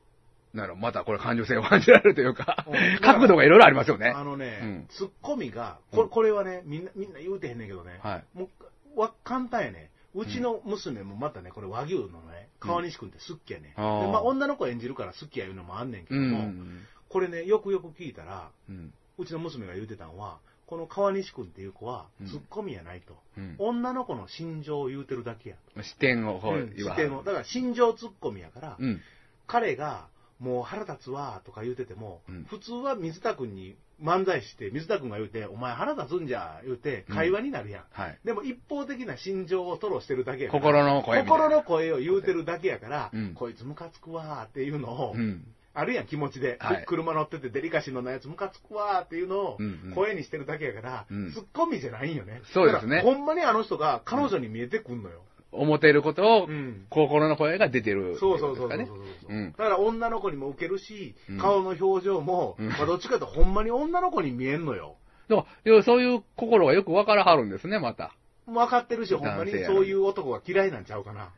[0.53, 4.09] なんやろ、またこれ感情性を感じられるというかうん、角度がいろいろありますよね。
[4.15, 8.37] あのね、うんツッコミが、これこれはね、みんな、みんな言うてへんねんけどね、はい。
[8.37, 8.49] も
[8.95, 9.91] う、わ、簡単やね。
[10.17, 13.73] うちの娘もまたね、これ和牛のね、川西くんって好きやね。
[13.77, 16.79] あーでまあ女の子演じるから好きやいうのもあんねんけうども、ん。
[17.09, 18.93] これね、よくよく聞いたら、うん。
[19.17, 23.15] うちの娘が言うてたのは、この川西くんっていう子はうん、ツッコミやないと。
[23.37, 25.83] うん女の子の心情を言うてるだけやと。
[25.83, 27.23] 視点をこううん視点を。
[27.23, 29.01] だから心情ツッコミやから、うん。
[29.45, 30.07] 彼が、
[30.39, 37.83] もう腹立つわとか言うてても、うん普通は水田君に漫才して、水田君が言うて、お前腹立つんじゃ、言うて、会話になるやん。
[37.91, 38.19] はい。
[38.23, 40.63] でも一方的な心情を吐露してるだけやから。
[40.63, 45.43] 心の声みたいな心の声を言うてるだけやから、うんこいつムカつくわーっていうのを、うん。
[45.73, 46.57] あるやん、気持ちで。
[46.59, 52.41] はい車乗っててデリカシーのないやつムカつくわーっていうのをうんうん声にしてるだけやから、うんツッコミじゃないんよね。
[52.53, 55.23] そうですねだからほんまにあの人が彼女に見えてくんのよ。
[55.51, 56.85] 思っていることをう、ん。
[56.89, 58.17] 心の声が出てる。
[58.19, 64.95] そうそうそうそうそうだから女の子にも受けるし、うん顔の表情も、うんまあどっちかというとほんまに女の子に見えんのよ。
[65.29, 68.13] だから要はそういう心がよくわからはるんですね、また。
[68.45, 71.31] 分かってるし、ほんまにそういう男が嫌いなんちゃうかな。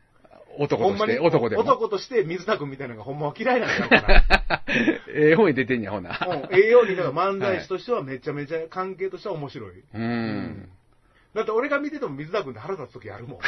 [0.57, 1.61] 男として、男でも。
[1.61, 4.63] 男として水田君みたいなのがほんまは嫌いなんちゃうかな。
[5.13, 6.19] ええ方に出てんや、ほな。
[6.49, 9.79] うん、栄養にだから漫才師としてはめちゃめちゃ関係としては面白い。
[9.79, 10.69] うーん。
[11.33, 13.39] だって俺が見てても水田君って腹立つ時あるもん。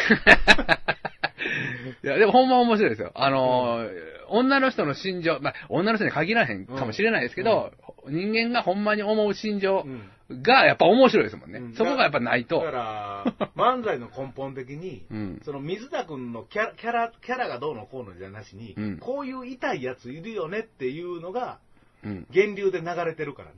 [2.03, 3.11] いや、でもほんま面白いですよ。
[3.15, 3.89] あのー、
[4.29, 7.71] 女の人の心情、まあ、女の人に限らへんかもしれないですけど、
[8.07, 10.09] 人間がほんまに思う心情うん
[10.41, 11.59] がやっぱ面白いですもんね。
[11.59, 12.71] うんそこがやっぱないとだか。
[12.71, 13.25] ら、
[13.55, 15.41] 漫才の根本的に、 うん。
[15.43, 21.59] その水田君のキャラ、キャラ、キャラがどうのこうのじゃなしに、うんこういう痛いやついるよねっていうのが、
[22.03, 22.27] うん。
[22.29, 23.55] 源流で流れてるからね。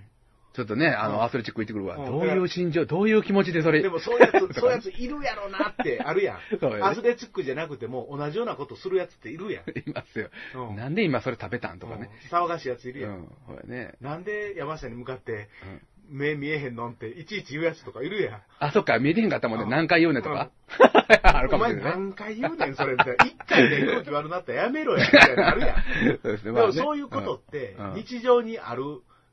[0.54, 1.97] ちょっとね、あうんの、アスレチック行ってくるわ。
[1.97, 3.82] うんどういう心情、どういう気持ちでそれ。
[3.82, 6.39] でもそういうやつ、 そういうやついるやろなってあるやん。
[6.60, 9.64] そうよねアスレチックじゃなくても同じようなことするやつっているやん。
[9.78, 10.30] いますよ。
[10.56, 12.10] うんなんで今それ食べたんとかね。
[12.32, 13.12] うん騒がしいやついるやん。
[13.12, 13.28] うん。
[13.47, 13.95] ほらね。
[14.01, 18.41] なんで山下に向かって、うん目見えへんのんって、いちいち言うやつとかいるやん。
[18.60, 19.64] あ、そっか、見えてへんかったもんね。
[19.64, 20.51] うん何回言うねとか？
[21.24, 21.99] あるかお前もしれない。
[21.99, 23.26] 何回言うねん、 それみたいな。
[23.26, 25.76] 一回で空気悪なったらやめろや、みたいなのあるやん。
[26.22, 26.51] そうですね。
[26.51, 28.84] でもそういうことってうん、日常にある、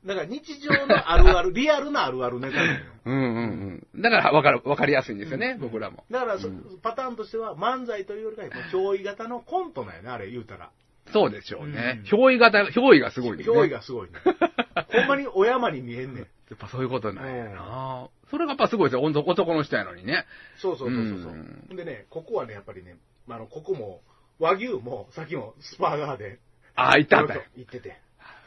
[0.05, 2.79] だから日常のあるある、 リアルなあるあるネタなのよ。
[3.05, 4.01] うんうんうん。
[4.01, 6.05] だからわかる、わかりやすいんですよね、僕らも。
[6.09, 6.37] だから
[6.81, 10.71] パターンとしては漫才というよりかは、憑依型のコントなんよね、あれ言うたら。
[11.11, 12.01] そうでしょうね。
[12.03, 13.43] うん憑依型、憑依がすごいね。
[13.43, 14.13] 憑依がすごいね。
[14.91, 16.23] ほんまにお山に見えんねん。
[16.23, 16.25] や
[16.55, 18.09] っぱそういうことなんやうんな。
[18.29, 19.03] それがやっぱすごいですよ。
[19.03, 20.25] 男男の人やのにね。
[20.57, 22.97] そうそうそうそうそううんでね、ここはね、やっぱりね、
[23.29, 24.01] あの、ここも、
[24.39, 26.39] 和牛も、さっきのスパーガーで、
[26.75, 27.43] ああ、行ったんだよ。
[27.55, 27.99] 行ってて。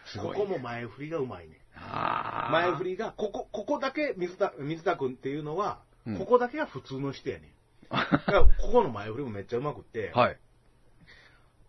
[0.07, 0.37] すごい。
[0.37, 1.61] ここも前振りがうまいね。
[2.51, 7.51] 前振りが、ここ、ここだけ水田、水田君っていうのは、うんここだけが普通の人やねん。
[7.89, 10.39] だからここの前振りもめっちゃうまくって、はい。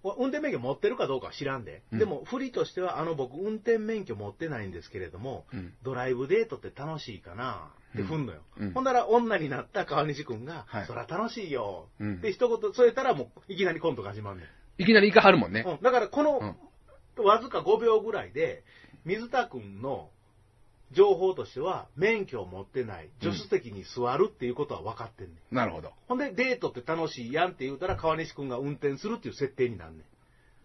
[0.04, 1.82] 運転免許持ってるかどうかは知らんで。
[1.92, 5.74] うんでも、振りとしては、あの、僕、運転免許持ってないんですけれども、うん。
[5.82, 8.42] ドライブデートって楽しいかなって振んのよ。
[8.58, 11.88] うんほんなら、女になった川西くんが、はいそら楽しいよ。
[12.00, 14.84] うんで、一言添えたら、もう、いきなりコントが始まんねん。
[14.84, 15.64] いきなり行かはるもんね。
[15.66, 16.56] うん、だから、この、
[17.24, 18.64] わずか5秒ぐらいで、
[19.06, 20.10] 水田くんの
[20.92, 25.56] 情報としては、免許を持ってない、助手席に座るっていうことは分かってんねん。
[25.56, 25.92] なるほど。
[26.08, 30.04] ほんで、デートって楽しいやんって言うたら、川西くんが運転するっていう設定になんね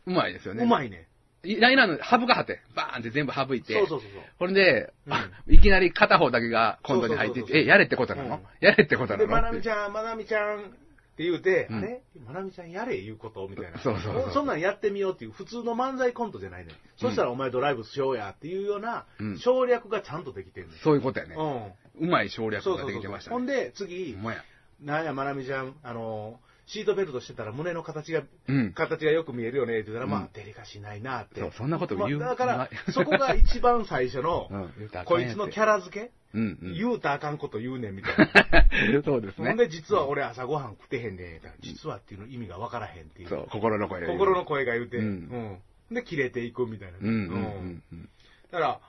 [0.07, 0.59] うまいですよん。
[0.59, 0.65] ね。
[0.65, 1.09] うまいね。
[1.43, 3.73] ライナーの省かはって、バーンって全部省いて。
[3.73, 4.23] そうそうそうそう。
[4.39, 10.77] ほんで、うんあいきなり片方だけがコントに入っていって、え、やれってことなの、うんやれってことなで、のまなみちゃん、まなみちゃん
[11.21, 12.03] って言うて、うんあれ？
[12.27, 13.79] まなみちゃんやれ言うことみたいな。
[13.79, 16.77] そうそうそうそんなんやってみようっていう普通の漫才コントじゃないねん。
[16.97, 20.73] そしたらお前ドライブしようやっていうようなうん省略がちゃんとできてんねん。
[20.83, 21.35] そういうことやね。
[21.37, 22.07] うん。
[22.07, 23.35] うまい省略がそうそうそうできてましたね。
[23.37, 24.43] ほんで、次ほん、まや。
[24.81, 28.73] なんや、まなみちゃん、あの、シートベルトしてたら胸の形が、うん。
[28.73, 31.41] 形がよく見えるよねって言ったら、うんまあ、デリカシーないなって。
[31.41, 36.75] そうそんなこと言うまあだから そこが一番最初のう、んこいつのキャラ付け、うん、うん。
[36.75, 39.03] 言うたらあかんこと言うねんみたいな。
[39.05, 39.49] そうですね。
[39.49, 41.57] ほんで、実は俺朝ごはん食ってへんねんみたいな。
[41.61, 43.29] 実はっていうの意味がわからへんっていう。
[43.29, 44.07] そう、心の声。
[44.07, 45.59] 心の声が言うて、ううんん。
[45.91, 46.99] で、切れていくみたいな。
[46.99, 48.09] うん、うん、うんうん。
[48.51, 48.81] だから、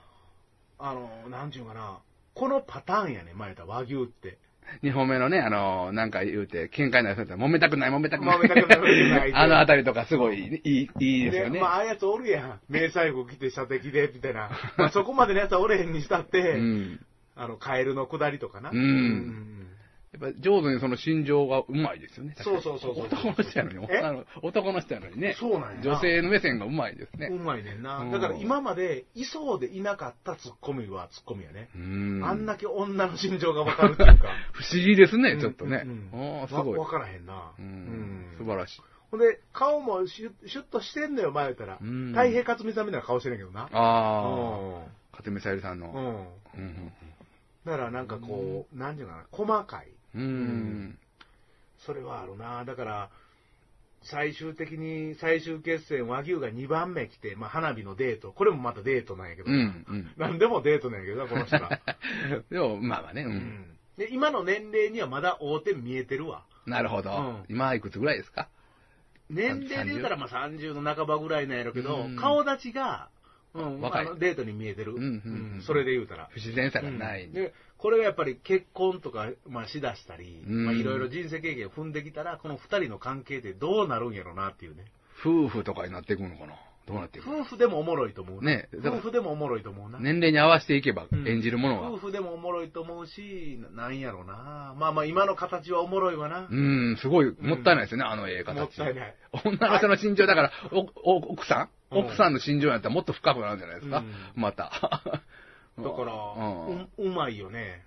[0.78, 2.00] あの、なんちゅうかな、
[2.34, 4.38] このパターンやねん、前田和牛って。
[4.82, 8.38] 二本目のね、あの、なんか言うて、喧嘩になる人たら、揉めたくない、揉めたくない。
[8.38, 11.60] 揉めたくない あのあたりとかすごいいい、いいですよね。
[11.60, 12.60] まあ、ああいうやつおるやん。
[12.68, 14.50] 迷彩服着て射的で、みたいな。
[14.76, 17.00] まあ、そこまでのやつはおれへんにしたって、うん。
[17.34, 18.70] あの、カエルの下りとかな。
[18.70, 19.68] うん
[20.12, 22.34] やっぱ上手にその心情がうまいですよね。
[22.36, 23.96] そうそうそうそう男の人やのに、え？
[24.00, 25.34] あの男の人やのにね。
[25.40, 27.28] そうなんやな女性の目線がうまいですね。
[27.28, 28.04] うまいねんなう。
[28.04, 31.70] んだから今までいそうでいなかったツッコミはツッコミやね。
[31.74, 34.28] うんあんだけ女の心情がわかるっていうか。
[34.52, 35.82] 不思議ですね、うんちょっとね。
[35.86, 36.78] うんああ、すごい。
[36.78, 37.52] わわからへんな。
[37.58, 38.82] ううんん素晴らしい。
[39.10, 41.78] ほんで、顔もシュッシュッとしてんのよ、前言ったら。
[41.80, 43.62] うん太平克美さんみたいな顔してんねんけどな。
[43.62, 46.28] ああ、勝見さゆりさんの。
[46.54, 46.62] うん。
[46.62, 46.92] うん。
[47.64, 49.88] うんだからなんかこう、なんていうかな、細かい。
[50.14, 50.98] うんうん。
[51.78, 52.64] それはあるな。
[52.64, 53.10] だから、
[54.02, 58.32] 最終的に最終決戦和牛が2番目来て、まあ花火のデート。
[58.32, 59.50] これもまたデートなんやけど。
[59.50, 60.10] うんうん。
[60.16, 61.80] なんでもデートなんやけどな、この人ら。
[62.50, 63.28] でも、まあまあね、う。
[63.28, 66.44] うんんで今の年齢にはまだ大手見えてるわ。
[66.66, 67.44] なるほどうん。
[67.48, 68.48] 今いくつぐらいですか？
[69.30, 73.08] 年齢で言うたらまあ30の半ばぐらいなんやろうけどうん、顔立ちが、
[73.54, 74.94] うん、若いデートに見えてる。
[74.94, 76.28] うんそれで言うたら。
[76.32, 77.30] 不自然さがない。
[77.30, 84.84] で、これがやっぱり結婚とか、まあ、しだしたり、うんまあ、いろいろ人生経験を踏んできたら、この二人の関係ってどうなるんやろうなっていうね。
[85.20, 86.54] 夫婦とかになっていくのかな？
[86.84, 87.40] どうなっていくの？
[87.40, 90.00] 夫婦でもおもろいと思うなね夫婦でもおもろいと思うな。
[90.00, 91.98] 年齢に合わせていけばうん演じるもの夫は。
[91.98, 94.74] 婦でもおもろいと思うし、ななんやろうな。
[94.78, 96.48] まあまあ、今の形はおもろいわな。
[96.50, 98.56] うん、すごい、もったいないですよね、あのええ形。
[98.58, 99.14] もったいない。
[99.44, 101.68] 女の人の心情、だから、おお奥さん？
[101.94, 103.98] 奥さんの心情やったらもっと深くなるんじゃないですか？
[103.98, 104.42] うん。
[104.42, 104.70] また。
[105.78, 106.12] だから、
[106.98, 107.84] うまいよね。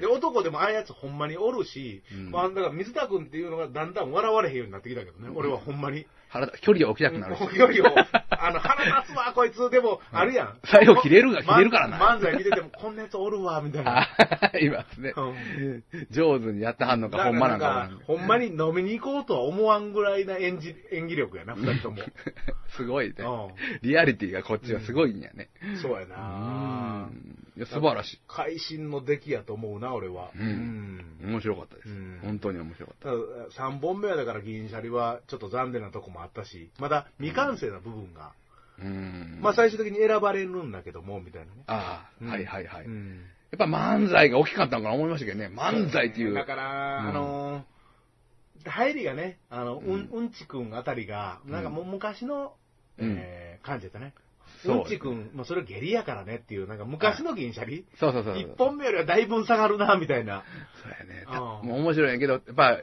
[0.00, 2.30] で、男でもああいうやつほんまにおるし、うん。
[2.30, 6.06] まあ、だから水田君っていうのがだんだん笑われへんようになってきたけどね、俺はほんまに。
[6.30, 7.56] 腹立距離が起きなくなるし。
[7.56, 9.68] よりを、あの、腹立つわ、 こいつ。
[9.68, 10.58] でも、あるやん。
[10.64, 14.06] 最後切れるが切れるからなま漫才見てても、こんなやつおるわ、みたいな。
[14.52, 15.12] あいますね。
[15.16, 18.16] うん上手にやってはんのか、ほんまなんかわからんけど。
[18.18, 21.98] ほんまに飲みに行こうとは思わんぐらいな演じ演技力やな、二人とも。
[22.76, 23.14] すごいね。
[23.18, 23.50] う
[23.82, 25.48] リアリティがこっちはすごいんやね。
[25.72, 26.16] んそうやうな。
[26.16, 27.49] ん。
[27.56, 28.20] いや、素晴らしい。
[28.28, 30.30] 会心の出来やと思うな、俺は。
[30.34, 32.18] うん面白かったですうん。
[32.22, 33.14] 本当に面白かっただ
[33.68, 38.32] 3本目はだから銀シャリはちょっと残念なとこもあったし、まだ未完成な部分が、
[38.78, 38.84] た。
[38.86, 39.38] うん。
[39.40, 41.62] まあ最終的に選ばれるんだけども、みたいなね。
[41.66, 42.82] ああ、うんはいはいはい。
[42.82, 43.24] やっうん
[43.58, 45.50] ぱ漫才が大きかったのかな思いましたけどね。
[45.54, 46.34] 漫才っていう。
[46.34, 47.62] だから、うんあのー
[48.66, 52.52] 入りがね、あの、うん、ううんちくんあたりが、なんかもう昔の、
[52.98, 54.14] うんえー感じやったね。
[54.64, 57.86] そううんちくん、もうそれ下痢やからねっていう、なんか昔の銀シャリ？
[57.98, 58.38] そうそうそう。
[58.38, 60.44] 一本目よりはだいぶ下がるな、みたいな。
[60.82, 61.24] そうやね。
[61.26, 62.80] うんもう面白いんやけど、やっぱ、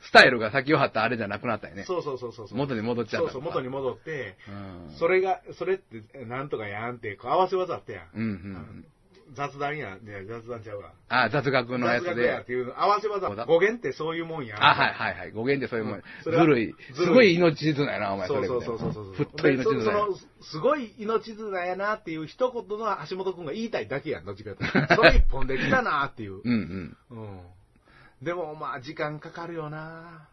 [0.00, 1.84] スタイルが先を張ったあれじゃなくなったよね。
[1.84, 2.48] そうそうそうそう。
[2.52, 4.96] 元に戻っちゃったそうそう、元に戻って、うん。
[4.98, 8.08] それが、それってなんとかやんって、こう合わせ技あったやん。
[8.14, 8.86] うんうんうん。
[9.34, 10.06] 雑談やん。
[10.06, 10.92] いや、雑談ちゃうわ。
[11.08, 12.46] あ、雑学のやつ雑学やっで。
[12.46, 14.64] ていうの、合わせ技語源ってそういうもんやん。
[14.64, 15.30] あ、はいはいはい。
[15.32, 16.02] 語源でそういうもん。
[16.22, 16.74] ずるい。
[16.94, 19.04] すごい命綱やな、お前、そうそうそうそうそう。
[19.14, 20.06] ふっとい命綱や
[20.40, 24.54] すごい命綱やなっていう一言の橋本くんが言いたいだけやん、どっちか。
[24.96, 26.40] それ一本できたなっていう。
[26.44, 27.18] うんうん。
[27.18, 28.24] うん。
[28.24, 30.28] でも、まあ、時間かかるよな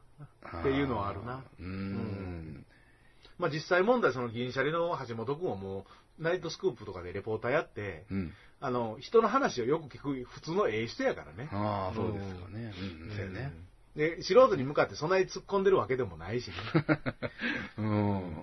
[0.59, 1.43] っていうのはあるな。
[1.59, 2.65] うーん。
[3.37, 5.85] まあ、実際問題、その銀シャリの橋本くんはも
[6.19, 8.33] う、ナイトスクープとかでレポーターやって、うん。
[8.65, 11.49] あの、人の話をよく聞く普通のええ人やからね。
[11.51, 12.73] ああ、そうですかね。
[13.01, 13.53] うん、そうやね。
[13.95, 16.53] で、素人に向かってそんなに突っ込んでるわけでもないしね。
[17.77, 18.33] うん。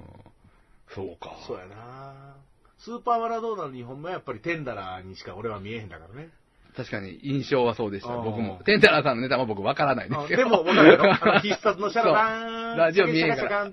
[0.94, 1.36] そうか。
[1.44, 2.36] そうやな
[2.78, 6.30] スーパーマラドーナの2本目はやっぱりテンダラーにしか俺は見えへんだからね。
[6.76, 8.16] 確かに印象はそうでした。
[8.16, 8.60] 僕も。
[8.64, 10.42] テンタラーさんのネタも僕わからないですけど。
[10.42, 13.64] あでも、わか 必殺のシャラバーンラジオ見えへんから。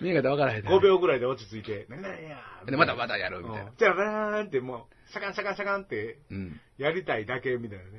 [0.00, 0.64] 見えへんかったらわからへん。
[0.64, 3.72] 5秒ぐらいで落ち着いて、何々やで、またまたやるみたいな。
[3.78, 6.60] じゃらーんってもう、シャカンシャカンシャカンってうん。
[6.78, 7.90] やりたいだけみたいなね。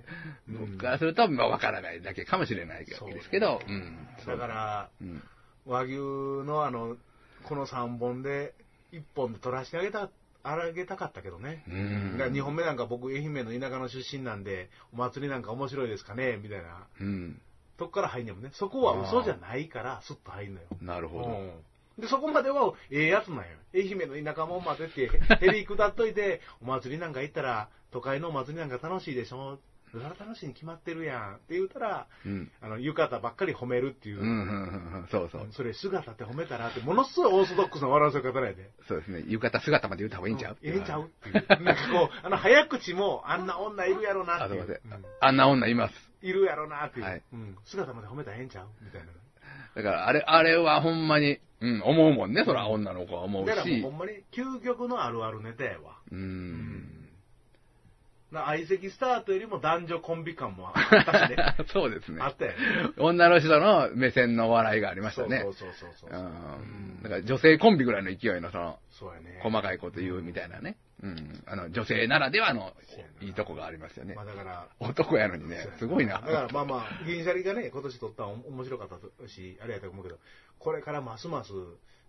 [0.49, 3.61] うん僕からすると、まあわからないだけかもしれないわけですけど。
[3.67, 4.07] うん。
[4.25, 5.23] だから、うん。
[5.65, 6.97] 和牛のあの、
[7.43, 8.53] この3本で、
[8.91, 10.09] 1本で取らせてあげた、
[10.43, 11.63] あげたかったけどね。
[11.67, 12.11] うん。
[12.13, 16.87] だから2本目なんか僕、愛媛の田舎の出身なんで、お祭りなんか面白いですかねみたいな。
[16.99, 17.41] うん。
[17.77, 18.51] とこから入んねんもんね。
[18.53, 20.67] そこは嘘じゃないから、スッと入んのよ。
[20.81, 21.29] なるほど。
[21.29, 21.51] うん
[21.97, 23.43] で、そこまでは、ええやつなんよ。
[23.73, 29.59] 愛媛の田舎もんまでって、 ヘリ下っといて、お祭りなんか行ったら、都会のお祭りなんか楽しいでしょ
[29.91, 31.35] それは楽しいに決まってるやん。
[31.35, 32.51] って言うたら、うん。
[32.61, 34.19] あの、浴衣ばっかり褒めるっていう。
[34.19, 35.07] うん、うん、うんうん。
[35.09, 35.47] そうそう。
[35.51, 38.69] それ姿って褒めたらって、ものすごいオーソドックスな笑わせ方やで。
[38.87, 39.23] そうですね。
[39.27, 40.57] 浴衣姿まで言った方がいいんちゃう？
[40.61, 41.33] ええんちゃうっていう。
[41.33, 44.65] なんかこう、 あの、早口も、あんな女いるやろなあ、っていう。
[44.65, 45.05] すいません。
[45.21, 46.11] あんな女います。
[46.21, 47.05] いるやろなっていう。
[47.05, 47.57] はいうん。
[47.63, 48.67] 姿まで褒めたらええんちゃう？
[48.81, 49.07] みたいな。
[49.77, 52.43] だから、あれ、あれはほんまに、うん、思うもんね。
[52.45, 53.89] そら女の子は思うだからほ。
[53.89, 55.99] んまに究極のあるあるネタやわ。
[56.11, 57.07] うーん。
[58.31, 61.37] な相席スタートよりも男女コンビ感もあったしね。
[61.71, 62.29] そうですねあ。
[62.29, 62.57] ったよね。
[62.97, 65.41] 女の人の目線の笑いがありましたね。
[65.43, 66.19] そうそうそうそうそう。
[66.19, 67.03] うん。
[67.03, 69.39] だから女性コンビぐらいの勢いのその、そうやね。
[69.43, 70.75] 細かいこと言うみたいなね。
[71.03, 71.43] うん。
[71.45, 72.73] あの、女性ならではの
[73.21, 74.25] いいとこがありますよねまあ。
[74.25, 76.19] だから、男やのにね、すごいなだ。
[76.21, 80.17] からまあまあ、銀シャリがね、今年撮ったの面白かったし、あれやと思うけど、
[80.59, 81.51] これからますます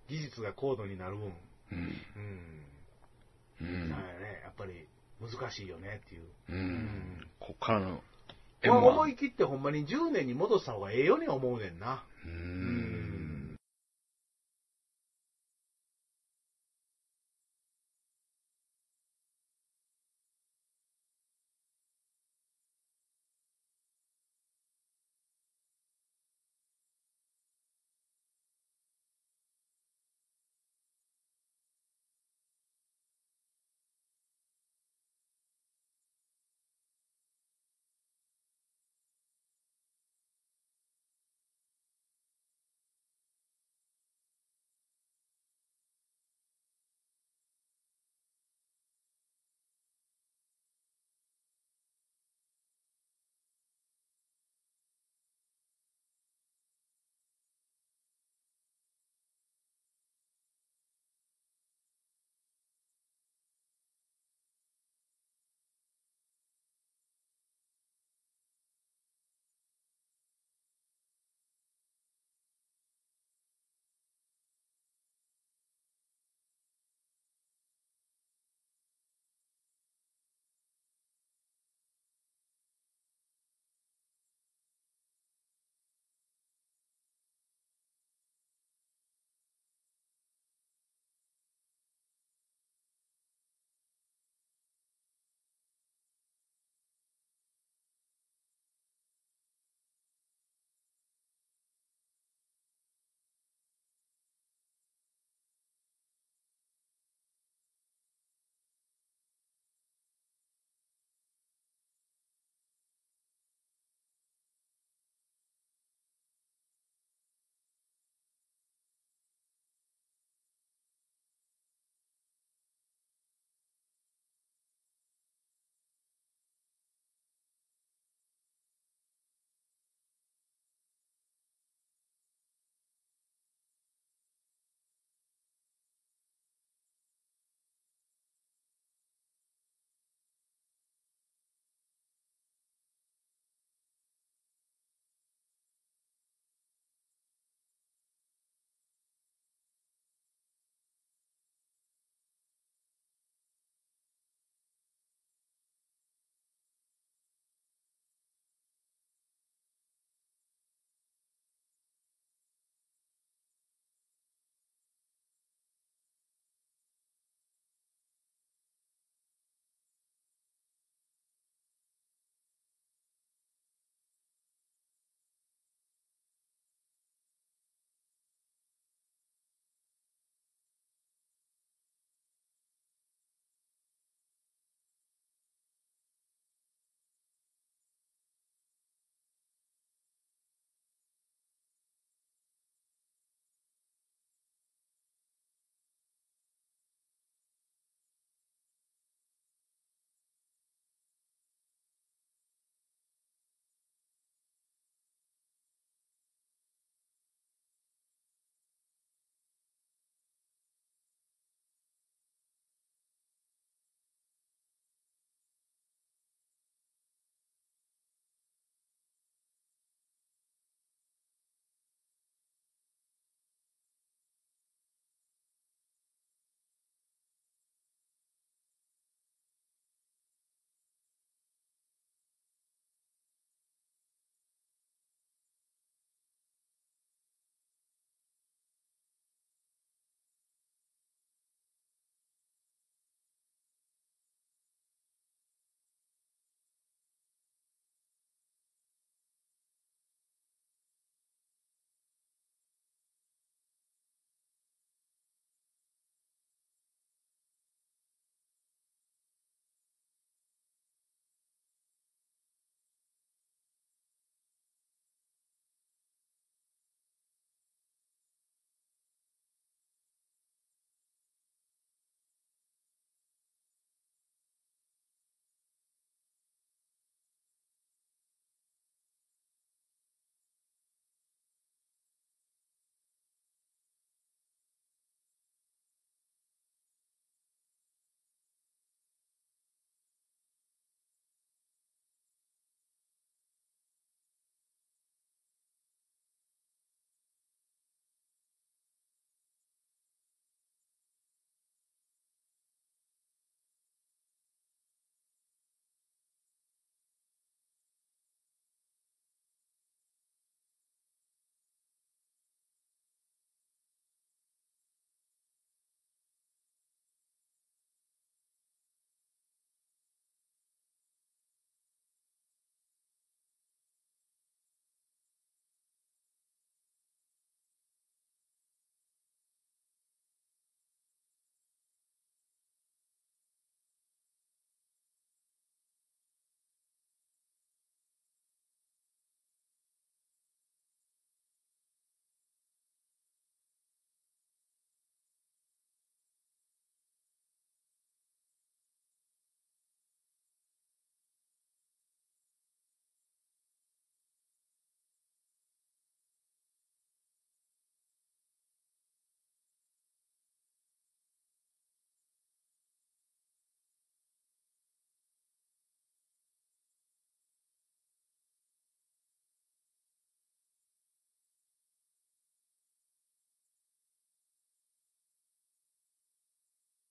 [0.08, 1.32] 技術が高度になる分、
[1.72, 1.78] うん。
[3.60, 3.94] うん、うんね、
[4.42, 4.86] やっぱり
[5.20, 6.22] 難しいよねっていう。
[6.48, 7.26] うん。
[7.40, 8.02] こっからの、
[8.64, 12.04] まあ思い切ってほんまに10年に戻した方がええように思うねんな。